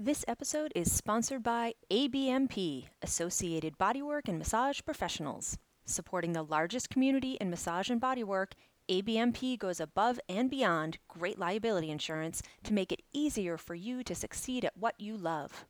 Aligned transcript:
This 0.00 0.24
episode 0.28 0.70
is 0.76 0.92
sponsored 0.92 1.42
by 1.42 1.74
ABMP, 1.90 2.86
Associated 3.02 3.76
Bodywork 3.78 4.28
and 4.28 4.38
Massage 4.38 4.78
Professionals. 4.84 5.58
Supporting 5.86 6.34
the 6.34 6.44
largest 6.44 6.88
community 6.88 7.32
in 7.40 7.50
massage 7.50 7.90
and 7.90 8.00
bodywork, 8.00 8.52
ABMP 8.88 9.58
goes 9.58 9.80
above 9.80 10.20
and 10.28 10.48
beyond 10.48 10.98
great 11.08 11.36
liability 11.36 11.90
insurance 11.90 12.42
to 12.62 12.72
make 12.72 12.92
it 12.92 13.02
easier 13.12 13.58
for 13.58 13.74
you 13.74 14.04
to 14.04 14.14
succeed 14.14 14.64
at 14.64 14.76
what 14.76 14.94
you 15.00 15.16
love. 15.16 15.66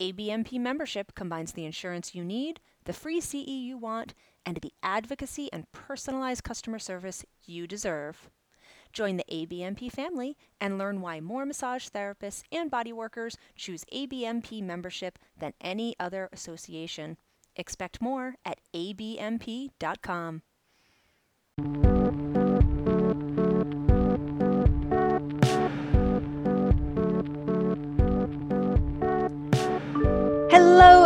ABMP 0.00 0.58
membership 0.58 1.14
combines 1.14 1.52
the 1.52 1.64
insurance 1.64 2.16
you 2.16 2.24
need, 2.24 2.58
the 2.84 2.92
free 2.92 3.20
CE 3.20 3.46
you 3.46 3.78
want, 3.78 4.12
and 4.44 4.56
the 4.56 4.72
advocacy 4.82 5.48
and 5.52 5.70
personalized 5.70 6.42
customer 6.42 6.80
service 6.80 7.24
you 7.44 7.68
deserve. 7.68 8.28
Join 8.92 9.16
the 9.16 9.24
ABMP 9.30 9.90
family 9.90 10.36
and 10.60 10.78
learn 10.78 11.00
why 11.00 11.20
more 11.20 11.46
massage 11.46 11.88
therapists 11.88 12.42
and 12.52 12.70
bodyworkers 12.70 13.36
choose 13.56 13.84
ABMP 13.92 14.62
membership 14.62 15.18
than 15.38 15.54
any 15.60 15.94
other 15.98 16.28
association. 16.32 17.16
Expect 17.56 18.00
more 18.00 18.36
at 18.44 18.60
abmp.com. 18.74 20.42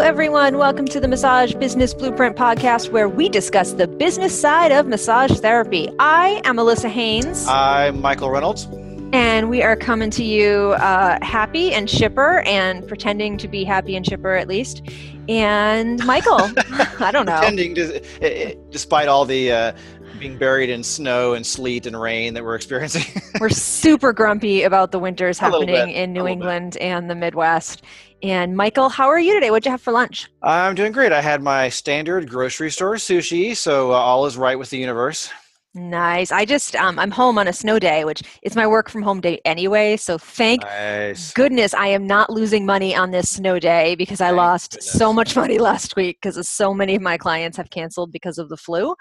everyone. 0.06 0.56
Welcome 0.56 0.86
to 0.86 1.00
the 1.00 1.08
Massage 1.08 1.52
Business 1.54 1.92
Blueprint 1.92 2.36
podcast, 2.36 2.90
where 2.90 3.08
we 3.08 3.28
discuss 3.28 3.72
the 3.72 3.88
business 3.88 4.40
side 4.40 4.70
of 4.70 4.86
massage 4.86 5.32
therapy. 5.40 5.90
I 5.98 6.40
am 6.44 6.58
Allissa 6.58 6.88
Haines. 6.88 7.44
I'm 7.48 8.00
Michael 8.00 8.30
Reynolds. 8.30 8.68
And 9.12 9.50
we 9.50 9.64
are 9.64 9.74
coming 9.74 10.10
to 10.10 10.22
you 10.22 10.74
uh, 10.74 11.18
happy 11.22 11.74
and 11.74 11.88
chipper 11.88 12.42
and 12.42 12.86
pretending 12.86 13.36
to 13.38 13.48
be 13.48 13.64
happy 13.64 13.96
and 13.96 14.04
chipper 14.04 14.34
at 14.34 14.46
least. 14.46 14.80
And 15.28 15.98
Michael, 16.06 16.38
I 17.00 17.10
don't 17.10 17.26
know. 17.26 17.38
Pretending 17.38 17.74
to, 17.74 17.96
eh, 18.22 18.28
eh, 18.50 18.54
despite 18.70 19.08
all 19.08 19.24
the 19.24 19.50
uh, 19.50 19.72
being 20.20 20.38
buried 20.38 20.70
in 20.70 20.84
snow 20.84 21.34
and 21.34 21.44
sleet 21.44 21.84
and 21.84 22.00
rain 22.00 22.34
that 22.34 22.44
we're 22.44 22.54
experiencing. 22.54 23.22
we're 23.40 23.48
super 23.48 24.12
grumpy 24.12 24.62
about 24.62 24.92
the 24.92 25.00
winters 25.00 25.38
happening 25.40 25.90
in 25.90 26.12
New 26.12 26.28
England 26.28 26.74
bit. 26.74 26.82
and 26.82 27.10
the 27.10 27.14
Midwest. 27.16 27.82
And 28.22 28.56
Michael, 28.56 28.88
how 28.88 29.08
are 29.08 29.18
you 29.18 29.34
today? 29.34 29.50
What'd 29.50 29.66
you 29.66 29.70
have 29.70 29.82
for 29.82 29.92
lunch? 29.92 30.28
I'm 30.42 30.74
doing 30.74 30.92
great. 30.92 31.12
I 31.12 31.20
had 31.20 31.42
my 31.42 31.68
standard 31.68 32.28
grocery 32.28 32.70
store 32.70 32.94
sushi, 32.94 33.56
so 33.56 33.92
uh, 33.92 33.94
all 33.94 34.26
is 34.26 34.36
right 34.36 34.58
with 34.58 34.70
the 34.70 34.78
universe. 34.78 35.30
Nice. 35.76 36.32
I 36.32 36.46
just 36.46 36.74
um, 36.74 36.98
I'm 36.98 37.10
home 37.10 37.36
on 37.36 37.46
a 37.46 37.52
snow 37.52 37.78
day, 37.78 38.06
which 38.06 38.22
is 38.42 38.56
my 38.56 38.66
work 38.66 38.88
from 38.88 39.02
home 39.02 39.20
day 39.20 39.42
anyway. 39.44 39.98
So 39.98 40.16
thank 40.16 40.62
nice. 40.62 41.34
goodness 41.34 41.74
I 41.74 41.88
am 41.88 42.06
not 42.06 42.30
losing 42.30 42.64
money 42.64 42.96
on 42.96 43.10
this 43.10 43.28
snow 43.28 43.58
day 43.58 43.94
because 43.94 44.22
I 44.22 44.30
lost 44.30 44.72
goodness. 44.72 44.92
so 44.92 45.12
much 45.12 45.36
money 45.36 45.58
last 45.70 45.94
week 45.94 46.18
because 46.22 46.48
so 46.48 46.72
many 46.72 46.94
of 46.94 47.02
my 47.02 47.18
clients 47.18 47.58
have 47.58 47.68
canceled 47.68 48.10
because 48.10 48.38
of 48.38 48.48
the 48.48 48.56
flu. 48.56 48.94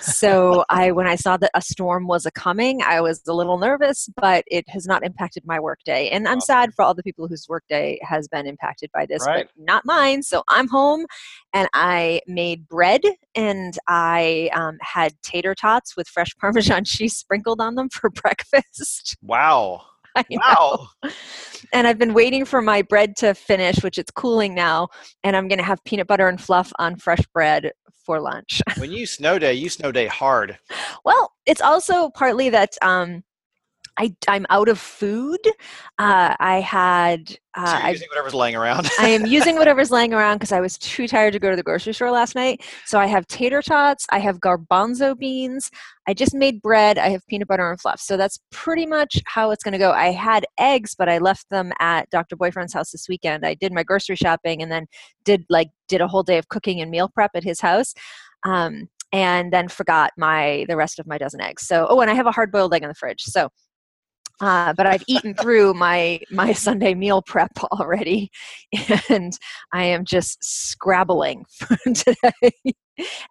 so 0.00 0.64
I 0.70 0.92
when 0.92 1.08
I 1.08 1.16
saw 1.16 1.36
that 1.36 1.50
a 1.54 1.60
storm 1.60 2.06
was 2.06 2.26
a 2.26 2.30
coming, 2.30 2.80
I 2.80 3.00
was 3.00 3.22
a 3.26 3.32
little 3.32 3.58
nervous, 3.58 4.08
but 4.16 4.44
it 4.46 4.68
has 4.68 4.86
not 4.86 5.04
impacted 5.04 5.44
my 5.44 5.58
work 5.58 5.80
day. 5.84 6.10
And 6.10 6.28
I'm 6.28 6.36
awesome. 6.36 6.46
sad 6.46 6.74
for 6.74 6.82
all 6.84 6.94
the 6.94 7.02
people 7.02 7.26
whose 7.26 7.48
work 7.48 7.64
day 7.68 7.98
has 8.02 8.28
been 8.28 8.46
impacted 8.46 8.90
by 8.94 9.04
this, 9.04 9.26
right. 9.26 9.48
but 9.56 9.64
not 9.64 9.84
mine. 9.84 10.22
So 10.22 10.44
I'm 10.48 10.68
home 10.68 11.06
and 11.52 11.68
I 11.74 12.20
made 12.26 12.68
bread 12.68 13.02
and 13.34 13.76
I 13.88 14.50
um, 14.54 14.78
had 14.80 15.14
tater 15.22 15.54
tots 15.54 15.96
with 15.96 16.08
fresh 16.08 16.34
Parmesan 16.40 16.84
cheese 16.84 17.16
sprinkled 17.16 17.60
on 17.60 17.74
them 17.74 17.88
for 17.88 18.10
breakfast. 18.22 19.16
Wow. 19.22 19.82
wow. 20.30 20.88
And 21.72 21.86
I've 21.86 21.98
been 21.98 22.14
waiting 22.14 22.44
for 22.44 22.60
my 22.60 22.82
bread 22.82 23.16
to 23.18 23.32
finish, 23.34 23.82
which 23.82 23.96
it's 23.96 24.10
cooling 24.10 24.54
now, 24.54 24.88
and 25.22 25.36
I'm 25.36 25.46
going 25.46 25.58
to 25.58 25.64
have 25.64 25.84
peanut 25.84 26.08
butter 26.08 26.26
and 26.26 26.40
fluff 26.40 26.72
on 26.80 26.96
fresh 26.96 27.22
bread 27.32 27.70
for 28.04 28.20
lunch. 28.20 28.60
when 28.78 28.90
you 28.90 29.06
snow 29.06 29.38
day, 29.38 29.54
you 29.54 29.68
snow 29.68 29.92
day 29.92 30.06
hard. 30.08 30.58
Well, 31.04 31.32
it's 31.46 31.60
also 31.60 32.10
partly 32.10 32.50
that 32.50 32.76
um, 32.82 33.22
I, 34.00 34.14
I'm 34.28 34.46
out 34.48 34.70
of 34.70 34.78
food. 34.78 35.40
Uh, 35.98 36.34
I 36.40 36.60
had. 36.60 37.36
Uh, 37.54 37.82
so 37.82 37.88
using 37.88 38.08
whatever's 38.08 38.32
laying 38.32 38.56
around. 38.56 38.88
I 38.98 39.08
am 39.08 39.26
using 39.26 39.56
whatever's 39.58 39.90
laying 39.90 40.14
around 40.14 40.36
because 40.36 40.52
I 40.52 40.60
was 40.60 40.78
too 40.78 41.06
tired 41.06 41.34
to 41.34 41.38
go 41.38 41.50
to 41.50 41.56
the 41.56 41.62
grocery 41.62 41.92
store 41.92 42.10
last 42.10 42.34
night. 42.34 42.64
So 42.86 42.98
I 42.98 43.04
have 43.04 43.26
tater 43.26 43.60
tots. 43.60 44.06
I 44.10 44.18
have 44.18 44.38
garbanzo 44.38 45.18
beans. 45.18 45.70
I 46.08 46.14
just 46.14 46.34
made 46.34 46.62
bread. 46.62 46.96
I 46.96 47.10
have 47.10 47.26
peanut 47.26 47.48
butter 47.48 47.70
and 47.70 47.78
fluff. 47.78 48.00
So 48.00 48.16
that's 48.16 48.38
pretty 48.50 48.86
much 48.86 49.20
how 49.26 49.50
it's 49.50 49.62
going 49.62 49.72
to 49.72 49.78
go. 49.78 49.90
I 49.90 50.12
had 50.12 50.46
eggs, 50.58 50.94
but 50.96 51.10
I 51.10 51.18
left 51.18 51.50
them 51.50 51.70
at 51.78 52.08
Dr. 52.08 52.36
Boyfriend's 52.36 52.72
house 52.72 52.92
this 52.92 53.06
weekend. 53.06 53.44
I 53.44 53.52
did 53.52 53.70
my 53.70 53.82
grocery 53.82 54.16
shopping 54.16 54.62
and 54.62 54.72
then 54.72 54.86
did 55.26 55.44
like 55.50 55.68
did 55.88 56.00
a 56.00 56.08
whole 56.08 56.22
day 56.22 56.38
of 56.38 56.48
cooking 56.48 56.80
and 56.80 56.90
meal 56.90 57.10
prep 57.12 57.32
at 57.34 57.44
his 57.44 57.60
house. 57.60 57.92
Um, 58.46 58.88
and 59.12 59.52
then 59.52 59.68
forgot 59.68 60.12
my 60.16 60.64
the 60.68 60.76
rest 60.76 60.98
of 60.98 61.06
my 61.06 61.18
dozen 61.18 61.42
eggs. 61.42 61.66
So 61.66 61.86
oh, 61.90 62.00
and 62.00 62.10
I 62.10 62.14
have 62.14 62.26
a 62.26 62.32
hard 62.32 62.50
boiled 62.50 62.72
egg 62.72 62.82
in 62.82 62.88
the 62.88 62.94
fridge. 62.94 63.24
So 63.24 63.50
uh, 64.40 64.72
but 64.72 64.86
I've 64.86 65.04
eaten 65.06 65.34
through 65.34 65.74
my 65.74 66.20
my 66.30 66.52
Sunday 66.52 66.94
meal 66.94 67.22
prep 67.22 67.52
already, 67.72 68.30
and 69.08 69.36
I 69.72 69.84
am 69.84 70.04
just 70.04 70.42
scrabbling 70.42 71.44
for 71.50 71.76
today. 71.94 72.74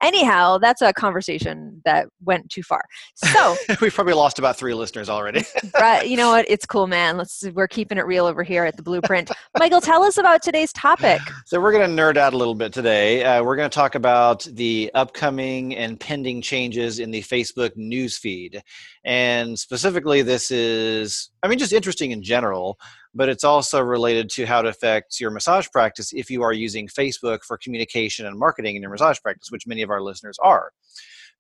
Anyhow, 0.02 0.58
that's 0.58 0.82
a 0.82 0.94
conversation 0.94 1.82
that 1.86 2.08
went 2.24 2.50
too 2.50 2.64
far. 2.64 2.82
So 3.16 3.56
we've 3.82 3.94
probably 3.94 4.14
lost 4.14 4.40
about 4.40 4.58
three 4.58 4.74
listeners 4.74 5.10
already. 5.10 5.44
right, 5.80 6.08
you 6.08 6.18
know 6.18 6.30
what? 6.30 6.46
It's 6.50 6.66
cool, 6.66 6.88
man. 6.88 7.18
Let's 7.18 7.44
we're 7.54 7.68
keeping 7.68 7.98
it 7.98 8.06
real 8.06 8.26
over 8.26 8.44
here 8.44 8.66
at 8.66 8.78
the 8.78 8.84
Blueprint. 8.84 9.32
Michael, 9.58 9.82
tell 9.82 10.04
us 10.04 10.18
about 10.18 10.42
today's 10.42 10.74
topic. 10.74 11.22
So 11.46 11.60
we're 11.60 11.72
going 11.72 11.96
to 11.96 12.02
nerd 12.02 12.18
out 12.18 12.34
a 12.34 12.38
little 12.38 12.56
bit 12.56 12.74
today. 12.74 13.24
Uh, 13.24 13.44
we're 13.44 13.56
going 13.56 13.70
to 13.70 13.76
talk 13.76 13.96
about 13.96 14.44
the 14.44 14.92
upcoming 14.94 15.76
and 15.76 16.00
pending 16.00 16.42
changes 16.42 17.00
in 17.00 17.12
the 17.12 17.22
Facebook 17.22 17.76
news 17.76 18.18
feed, 18.18 18.62
and 19.04 19.58
specifically, 19.58 20.22
this 20.22 20.52
is 20.52 21.30
I 21.42 21.48
mean 21.48 21.60
just 21.60 21.74
interesting 21.74 22.12
in 22.12 22.24
general 22.24 22.80
but 23.14 23.30
it's 23.30 23.44
also 23.44 23.82
related 23.82 24.30
to 24.30 24.46
how 24.46 24.60
it 24.60 24.66
affects 24.66 25.20
your 25.20 25.32
massage 25.32 25.68
practice 25.70 26.14
if 26.14 26.30
you 26.30 26.44
are 26.44 26.54
using 26.54 26.88
Facebook 26.88 27.44
for 27.44 27.58
communication 27.58 28.26
and 28.26 28.38
marketing 28.38 28.76
in 28.76 28.82
your 28.82 28.92
massage 28.92 29.20
practice, 29.20 29.52
which 29.52 29.66
many 29.66 29.82
of 29.82 29.90
our 29.90 30.02
listeners 30.02 30.38
are. 30.44 30.72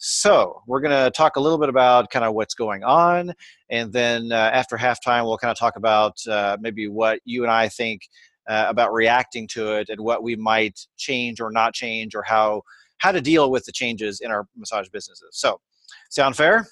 So, 0.02 0.62
we're 0.66 0.80
going 0.80 0.96
to 1.06 1.12
talk 1.12 1.36
a 1.36 1.42
little 1.42 1.58
bit 1.58 1.68
about 1.68 2.10
kind 2.10 2.24
of 2.24 2.34
what's 2.34 2.54
going 2.54 2.86
on. 2.86 3.34
And 3.70 3.92
then 3.92 4.32
uh, 4.32 4.36
after 4.54 4.78
halftime, 4.78 5.26
we'll 5.26 5.38
kind 5.38 5.52
of 5.52 5.60
talk 5.60 5.76
about 5.76 6.16
uh, 6.26 6.56
maybe 6.62 6.88
what 6.88 7.20
you 7.26 7.44
and 7.44 7.52
I 7.52 7.68
think 7.68 8.04
uh, 8.48 8.66
about 8.70 8.94
reacting 8.94 9.46
to 9.50 9.74
it 9.76 9.90
and 9.90 10.00
what 10.00 10.24
we 10.24 10.38
might 10.38 10.88
change 10.96 11.42
or 11.42 11.52
not 11.52 11.74
change 11.74 12.16
or 12.16 12.24
how, 12.24 12.62
how 13.00 13.12
to 13.12 13.20
deal 13.20 13.52
with 13.52 13.66
the 13.66 13.74
changes 13.74 14.22
in 14.22 14.32
our 14.32 14.48
massage 14.56 14.88
businesses. 14.88 15.32
So, 15.34 15.60
sound 16.10 16.38
fair? 16.38 16.66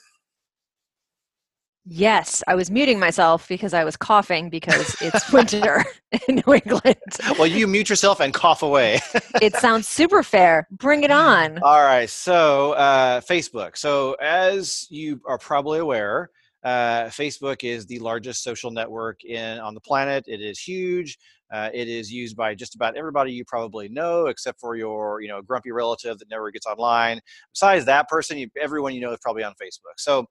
Yes, 1.90 2.44
I 2.48 2.56
was 2.56 2.70
muting 2.70 3.00
myself 3.00 3.48
because 3.48 3.74
I 3.74 3.86
was 3.86 3.96
coughing 3.96 4.50
because 4.50 4.96
it's 5.02 5.31
winter 5.31 5.86
in 6.28 6.44
New 6.46 6.53
England. 6.53 6.96
Well, 7.38 7.48
you 7.48 7.68
mute 7.68 7.90
yourself 7.90 8.20
and 8.20 8.34
cough 8.34 8.62
away. 8.62 9.00
it 9.42 9.56
sounds 9.56 9.88
super 9.88 10.24
fair. 10.24 10.68
Bring 10.72 11.03
it 11.03 11.12
on. 11.12 11.59
All 11.59 11.84
right. 11.84 12.09
So, 12.09 12.74
uh, 12.74 13.22
Facebook. 13.22 13.78
So, 13.78 14.14
as 14.14 14.88
you 14.90 15.22
are 15.25 15.38
probably 15.38 15.80
aware, 15.80 16.30
uh, 16.64 17.06
Facebook 17.06 17.64
is 17.64 17.86
the 17.86 18.00
largest 18.00 18.44
social 18.44 18.72
network 18.72 19.24
in 19.24 19.59
on 19.59 19.74
the 19.74 19.81
planet. 19.81 20.25
It 20.28 20.42
is 20.42 20.59
huge. 20.59 21.18
Uh, 21.54 21.69
it 21.74 21.88
is 21.88 22.12
used 22.12 22.36
by 22.36 22.54
just 22.54 22.75
about 22.75 22.98
everybody 22.98 23.31
you 23.31 23.46
probably 23.46 23.88
know, 23.88 24.25
except 24.25 24.59
for 24.59 24.75
your, 24.75 25.22
you 25.22 25.30
know, 25.30 25.42
grumpy 25.42 25.72
relative 25.72 26.18
that 26.19 26.30
never 26.30 26.52
gets 26.52 26.66
online. 26.66 27.22
Besides 27.54 27.86
that 27.86 28.09
person, 28.09 28.38
you, 28.38 28.50
everyone 28.59 28.94
you 28.94 29.00
know 29.00 29.14
is 29.14 29.19
probably 29.22 29.44
on 29.44 29.54
Facebook. 29.54 29.96
So, 29.98 30.25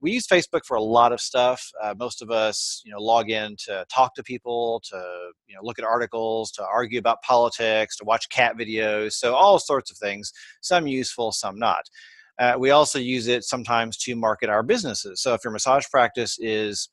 we 0.00 0.12
use 0.12 0.26
Facebook 0.26 0.64
for 0.64 0.76
a 0.76 0.82
lot 0.82 1.12
of 1.12 1.20
stuff. 1.20 1.70
Uh, 1.82 1.94
most 1.98 2.22
of 2.22 2.30
us, 2.30 2.82
you 2.84 2.92
know, 2.92 3.00
log 3.00 3.30
in 3.30 3.56
to 3.66 3.84
talk 3.92 4.14
to 4.14 4.22
people, 4.22 4.82
to 4.90 4.96
you 5.46 5.54
know, 5.54 5.60
look 5.62 5.78
at 5.78 5.84
articles, 5.84 6.50
to 6.52 6.64
argue 6.64 6.98
about 6.98 7.22
politics, 7.22 7.96
to 7.98 8.04
watch 8.04 8.28
cat 8.30 8.56
videos. 8.56 9.12
So 9.12 9.34
all 9.34 9.58
sorts 9.58 9.90
of 9.90 9.98
things. 9.98 10.32
Some 10.60 10.86
useful, 10.86 11.32
some 11.32 11.58
not. 11.58 11.84
Uh, 12.40 12.54
we 12.58 12.70
also 12.70 12.98
use 12.98 13.28
it 13.28 13.44
sometimes 13.44 13.98
to 13.98 14.16
market 14.16 14.48
our 14.48 14.62
businesses. 14.62 15.20
So 15.20 15.34
if 15.34 15.44
your 15.44 15.52
massage 15.52 15.84
practice 15.90 16.38
is 16.40 16.88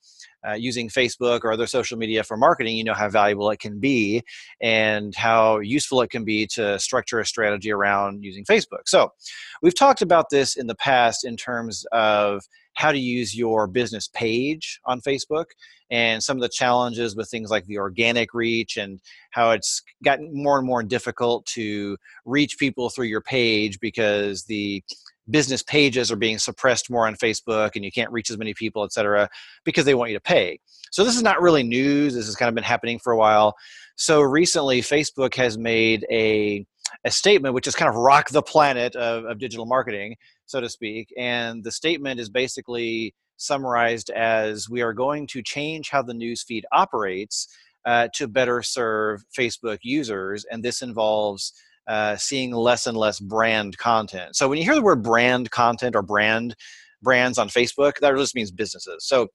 uh, 0.46 0.54
using 0.54 0.90
Facebook 0.90 1.46
or 1.46 1.54
other 1.54 1.68
social 1.68 1.98
media 1.98 2.22
for 2.26 2.36
marketing, 2.36 2.76
you 2.76 2.84
know 2.84 2.94
how 2.94 3.08
valuable 3.08 3.50
it 3.52 3.60
can 3.60 3.80
be 3.80 4.22
and 4.62 5.16
how 5.16 5.60
useful 5.60 6.02
it 6.02 6.10
can 6.10 6.26
be 6.26 6.46
to 6.48 6.78
structure 6.80 7.22
a 7.22 7.26
strategy 7.26 7.72
around 7.72 8.26
using 8.26 8.44
Facebook. 8.44 8.88
So 8.88 9.14
we've 9.62 9.74
talked 9.74 10.02
about 10.02 10.30
this 10.30 10.58
in 10.58 10.68
the 10.68 10.76
past 10.76 11.24
in 11.24 11.38
terms 11.38 11.86
of 11.94 12.44
how 12.78 12.92
to 12.92 13.00
use 13.00 13.36
your 13.36 13.66
business 13.66 14.08
page 14.08 14.80
on 14.86 15.02
Facebook 15.02 15.46
and 15.90 16.22
some 16.22 16.38
of 16.38 16.42
the 16.42 16.50
challenges 16.50 17.16
with 17.16 17.28
things 17.28 17.50
like 17.50 17.66
the 17.66 17.80
organic 17.80 18.36
reach 18.36 18.78
and 18.78 19.02
how 19.32 19.50
it's 19.50 19.82
gotten 20.04 20.30
more 20.32 20.60
and 20.60 20.68
more 20.68 20.84
difficult 20.84 21.44
to 21.48 21.98
reach 22.24 22.60
people 22.60 22.92
through 22.92 23.08
your 23.08 23.22
page 23.22 23.80
because 23.80 24.44
the 24.44 24.84
business 25.32 25.64
pages 25.64 26.12
are 26.12 26.18
being 26.18 26.38
suppressed 26.38 26.88
more 26.88 27.08
on 27.08 27.16
Facebook 27.16 27.72
and 27.76 27.84
you 27.84 27.92
can't 27.92 28.12
reach 28.12 28.30
as 28.30 28.38
many 28.38 28.54
people, 28.54 28.84
et 28.84 28.94
cetera, 28.94 29.28
because 29.66 29.84
they 29.84 29.96
want 29.96 30.12
you 30.12 30.18
to 30.18 30.22
pay. 30.22 30.60
So 30.92 31.04
this 31.04 31.16
is 31.16 31.24
not 31.24 31.42
really 31.42 31.64
news. 31.64 32.14
This 32.14 32.28
has 32.28 32.36
kind 32.36 32.48
of 32.48 32.54
been 32.54 32.64
happening 32.64 33.00
for 33.00 33.12
a 33.12 33.18
while. 33.18 33.56
So 33.96 34.22
recently, 34.22 34.82
Facebook 34.82 35.34
has 35.34 35.58
made 35.58 36.06
a 36.12 36.64
a 37.04 37.12
statement 37.12 37.54
which 37.54 37.68
is 37.68 37.76
kind 37.76 37.90
of 37.90 37.96
rock 37.96 38.30
the 38.30 38.42
planet 38.42 38.96
of, 38.96 39.26
of 39.26 39.40
digital 39.40 39.66
marketing, 39.66 40.16
so 40.48 40.60
to 40.60 40.70
speak. 40.70 41.14
And 41.18 41.64
the 41.64 41.72
statement 41.72 42.20
is 42.20 42.30
basically 42.30 43.14
summarized 43.38 44.10
as 44.10 44.68
we 44.68 44.82
are 44.82 44.94
going 44.94 45.28
to 45.28 45.44
change 45.44 45.90
how 45.90 46.02
the 46.02 46.14
newsfeed 46.14 46.64
operates 46.72 47.48
uh, 47.86 48.08
to 48.16 48.28
better 48.28 48.64
serve 48.64 49.24
Facebook 49.38 49.78
users. 49.84 50.46
And 50.50 50.64
this 50.64 50.82
involves 50.82 51.54
uh, 51.88 52.18
seeing 52.18 52.52
less 52.52 52.88
and 52.88 52.98
less 52.98 53.20
brand 53.20 53.78
content. 53.78 54.36
So 54.36 54.50
when 54.50 54.58
you 54.58 54.64
hear 54.64 54.76
the 54.76 54.82
word 54.82 55.04
brand 55.04 55.52
content 55.52 55.96
or 55.96 56.02
brand 56.02 56.56
brands 57.02 57.38
on 57.38 57.48
Facebook, 57.48 57.94
that 58.02 58.16
just 58.16 58.36
means 58.36 58.52
businesses. 58.52 59.06
So 59.06 59.28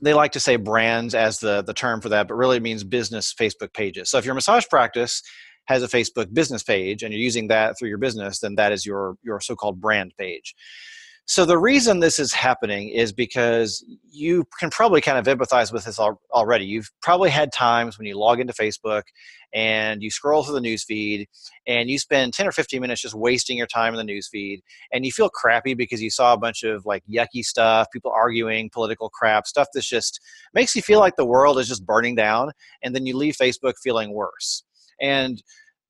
they 0.00 0.14
like 0.14 0.32
to 0.32 0.40
say 0.40 0.56
brands 0.56 1.14
as 1.14 1.38
the, 1.38 1.62
the 1.62 1.74
term 1.74 2.00
for 2.00 2.08
that, 2.08 2.28
but 2.28 2.34
really 2.34 2.56
it 2.56 2.62
means 2.62 2.84
business 2.84 3.34
Facebook 3.34 3.72
pages. 3.74 4.10
So 4.10 4.18
if 4.18 4.24
you're 4.24 4.32
a 4.32 4.34
massage 4.34 4.66
practice 4.68 5.22
has 5.68 5.82
a 5.82 5.86
Facebook 5.86 6.32
business 6.32 6.62
page 6.62 7.02
and 7.02 7.12
you're 7.12 7.22
using 7.22 7.48
that 7.48 7.78
through 7.78 7.90
your 7.90 7.98
business, 7.98 8.40
then 8.40 8.54
that 8.56 8.72
is 8.72 8.86
your, 8.86 9.16
your 9.22 9.38
so-called 9.38 9.80
brand 9.80 10.12
page. 10.18 10.54
So 11.26 11.44
the 11.44 11.58
reason 11.58 12.00
this 12.00 12.18
is 12.18 12.32
happening 12.32 12.88
is 12.88 13.12
because 13.12 13.84
you 14.10 14.46
can 14.58 14.70
probably 14.70 15.02
kind 15.02 15.18
of 15.18 15.26
empathize 15.26 15.70
with 15.70 15.84
this 15.84 15.98
already. 15.98 16.64
You've 16.64 16.90
probably 17.02 17.28
had 17.28 17.52
times 17.52 17.98
when 17.98 18.06
you 18.06 18.18
log 18.18 18.40
into 18.40 18.54
Facebook 18.54 19.02
and 19.52 20.02
you 20.02 20.10
scroll 20.10 20.42
through 20.42 20.54
the 20.54 20.62
news 20.62 20.84
feed 20.84 21.28
and 21.66 21.90
you 21.90 21.98
spend 21.98 22.32
10 22.32 22.46
or 22.46 22.52
15 22.52 22.80
minutes 22.80 23.02
just 23.02 23.14
wasting 23.14 23.58
your 23.58 23.66
time 23.66 23.92
in 23.92 23.98
the 23.98 24.04
news 24.04 24.26
feed 24.32 24.62
and 24.90 25.04
you 25.04 25.12
feel 25.12 25.28
crappy 25.28 25.74
because 25.74 26.00
you 26.00 26.08
saw 26.08 26.32
a 26.32 26.38
bunch 26.38 26.62
of 26.62 26.86
like 26.86 27.02
yucky 27.04 27.42
stuff, 27.42 27.88
people 27.92 28.10
arguing, 28.10 28.70
political 28.72 29.10
crap, 29.10 29.46
stuff 29.46 29.68
that's 29.74 29.86
just 29.86 30.22
makes 30.54 30.74
you 30.74 30.80
feel 30.80 30.98
like 30.98 31.16
the 31.16 31.26
world 31.26 31.58
is 31.58 31.68
just 31.68 31.84
burning 31.84 32.14
down 32.14 32.52
and 32.82 32.94
then 32.94 33.04
you 33.04 33.14
leave 33.14 33.36
Facebook 33.36 33.74
feeling 33.82 34.14
worse. 34.14 34.64
And 35.00 35.42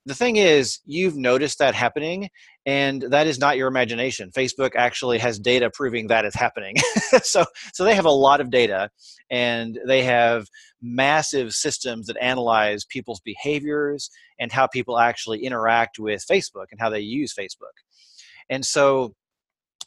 the 0.08 0.14
thing 0.14 0.36
is, 0.36 0.80
you've 0.86 1.16
noticed 1.16 1.58
that 1.58 1.74
happening, 1.74 2.30
and 2.64 3.02
that 3.10 3.26
is 3.26 3.38
not 3.38 3.58
your 3.58 3.68
imagination. 3.68 4.30
Facebook 4.30 4.74
actually 4.74 5.18
has 5.18 5.38
data 5.38 5.70
proving 5.70 6.06
that 6.06 6.24
is 6.24 6.34
happening. 6.34 6.76
so, 7.22 7.44
so 7.74 7.84
they 7.84 7.94
have 7.94 8.06
a 8.06 8.10
lot 8.10 8.40
of 8.40 8.50
data, 8.50 8.90
and 9.30 9.78
they 9.86 10.02
have 10.02 10.46
massive 10.80 11.52
systems 11.52 12.06
that 12.06 12.16
analyze 12.22 12.86
people's 12.86 13.20
behaviors 13.20 14.10
and 14.38 14.50
how 14.50 14.66
people 14.66 14.98
actually 14.98 15.44
interact 15.44 15.98
with 15.98 16.24
Facebook 16.30 16.66
and 16.70 16.80
how 16.80 16.88
they 16.88 17.00
use 17.00 17.34
Facebook. 17.34 17.76
And 18.48 18.64
so, 18.64 19.14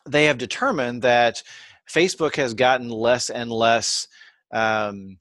they 0.08 0.26
have 0.26 0.38
determined 0.38 1.02
that 1.02 1.42
Facebook 1.90 2.36
has 2.36 2.54
gotten 2.54 2.90
less 2.90 3.30
and 3.30 3.52
less. 3.52 4.08
Um, 4.54 5.18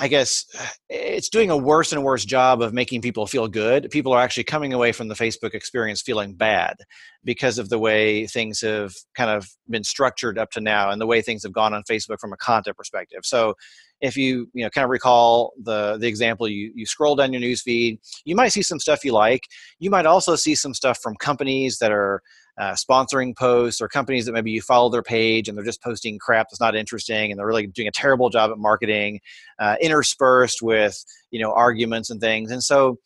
I 0.00 0.08
guess 0.08 0.44
it's 0.88 1.28
doing 1.28 1.50
a 1.50 1.56
worse 1.56 1.92
and 1.92 2.02
worse 2.02 2.24
job 2.24 2.60
of 2.60 2.72
making 2.72 3.02
people 3.02 3.26
feel 3.26 3.46
good. 3.46 3.88
People 3.90 4.12
are 4.12 4.20
actually 4.20 4.44
coming 4.44 4.72
away 4.72 4.92
from 4.92 5.08
the 5.08 5.14
Facebook 5.14 5.54
experience 5.54 6.02
feeling 6.02 6.34
bad 6.34 6.76
because 7.22 7.58
of 7.58 7.68
the 7.68 7.78
way 7.78 8.26
things 8.26 8.60
have 8.62 8.92
kind 9.14 9.30
of 9.30 9.48
been 9.68 9.84
structured 9.84 10.38
up 10.38 10.50
to 10.52 10.60
now 10.60 10.90
and 10.90 11.00
the 11.00 11.06
way 11.06 11.22
things 11.22 11.42
have 11.44 11.52
gone 11.52 11.72
on 11.72 11.84
Facebook 11.88 12.18
from 12.20 12.32
a 12.32 12.36
content 12.36 12.76
perspective. 12.76 13.20
So 13.22 13.54
if 14.00 14.16
you 14.16 14.48
you 14.54 14.64
know 14.64 14.70
kind 14.70 14.84
of 14.84 14.90
recall 14.90 15.52
the 15.62 15.98
the 15.98 16.06
example 16.06 16.48
you 16.48 16.72
you 16.74 16.86
scroll 16.86 17.14
down 17.14 17.32
your 17.32 17.40
news 17.40 17.62
feed 17.62 17.98
you 18.24 18.34
might 18.34 18.48
see 18.48 18.62
some 18.62 18.80
stuff 18.80 19.04
you 19.04 19.12
like 19.12 19.42
you 19.78 19.90
might 19.90 20.06
also 20.06 20.36
see 20.36 20.54
some 20.54 20.72
stuff 20.72 20.98
from 21.02 21.14
companies 21.16 21.78
that 21.78 21.92
are 21.92 22.22
uh, 22.60 22.74
sponsoring 22.74 23.34
posts 23.34 23.80
or 23.80 23.88
companies 23.88 24.26
that 24.26 24.32
maybe 24.32 24.50
you 24.50 24.60
follow 24.60 24.90
their 24.90 25.02
page 25.02 25.48
and 25.48 25.56
they're 25.56 25.64
just 25.64 25.82
posting 25.82 26.18
crap 26.18 26.46
that's 26.50 26.60
not 26.60 26.76
interesting 26.76 27.30
and 27.30 27.38
they're 27.38 27.46
really 27.46 27.66
doing 27.66 27.88
a 27.88 27.92
terrible 27.92 28.28
job 28.28 28.50
at 28.50 28.58
marketing 28.58 29.18
uh, 29.58 29.76
interspersed 29.80 30.60
with 30.60 31.02
you 31.30 31.40
know 31.40 31.52
arguments 31.52 32.10
and 32.10 32.20
things 32.20 32.50
and 32.50 32.62
so 32.62 32.98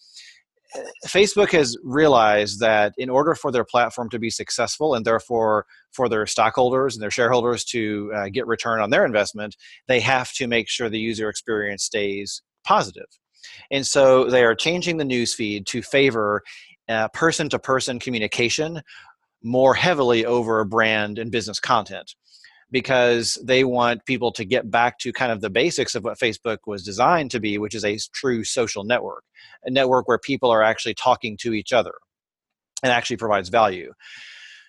uh, 0.74 0.80
Facebook 1.06 1.52
has 1.52 1.76
realized 1.84 2.58
that 2.58 2.94
in 2.98 3.08
order 3.08 3.36
for 3.36 3.52
their 3.52 3.64
platform 3.64 4.10
to 4.10 4.18
be 4.18 4.28
successful 4.28 4.96
and 4.96 5.04
therefore 5.04 5.66
for 5.92 6.08
their 6.08 6.26
stockholders 6.26 6.96
and 6.96 7.02
their 7.02 7.12
shareholders 7.12 7.64
to 7.64 8.10
uh, 8.12 8.28
get 8.28 8.48
return 8.48 8.80
on 8.80 8.90
their 8.90 9.04
investment, 9.04 9.54
they 9.86 10.00
have 10.00 10.32
to 10.32 10.48
make 10.48 10.68
sure 10.68 10.88
the 10.88 10.98
user 10.98 11.28
experience 11.28 11.84
stays 11.84 12.42
positive. 12.64 13.06
And 13.70 13.86
so 13.86 14.28
they 14.28 14.42
are 14.42 14.56
changing 14.56 14.96
the 14.96 15.04
newsfeed 15.04 15.66
to 15.66 15.80
favor 15.80 16.42
person 17.12 17.48
to 17.48 17.58
person 17.58 17.98
communication 17.98 18.82
more 19.44 19.74
heavily 19.74 20.24
over 20.24 20.64
brand 20.64 21.18
and 21.18 21.30
business 21.30 21.60
content 21.60 22.14
because 22.70 23.38
they 23.44 23.62
want 23.62 24.04
people 24.04 24.32
to 24.32 24.44
get 24.44 24.68
back 24.68 24.98
to 24.98 25.12
kind 25.12 25.30
of 25.30 25.40
the 25.40 25.50
basics 25.50 25.94
of 25.94 26.02
what 26.02 26.18
Facebook 26.18 26.58
was 26.66 26.82
designed 26.82 27.30
to 27.30 27.38
be, 27.38 27.56
which 27.56 27.74
is 27.74 27.84
a 27.84 27.98
true 28.12 28.42
social 28.42 28.82
network, 28.82 29.22
a 29.64 29.70
network 29.70 30.08
where 30.08 30.18
people 30.18 30.50
are 30.50 30.62
actually 30.62 30.94
talking 30.94 31.36
to 31.36 31.52
each 31.52 31.72
other 31.72 31.92
and 32.82 32.90
actually 32.90 33.16
provides 33.16 33.48
value. 33.48 33.92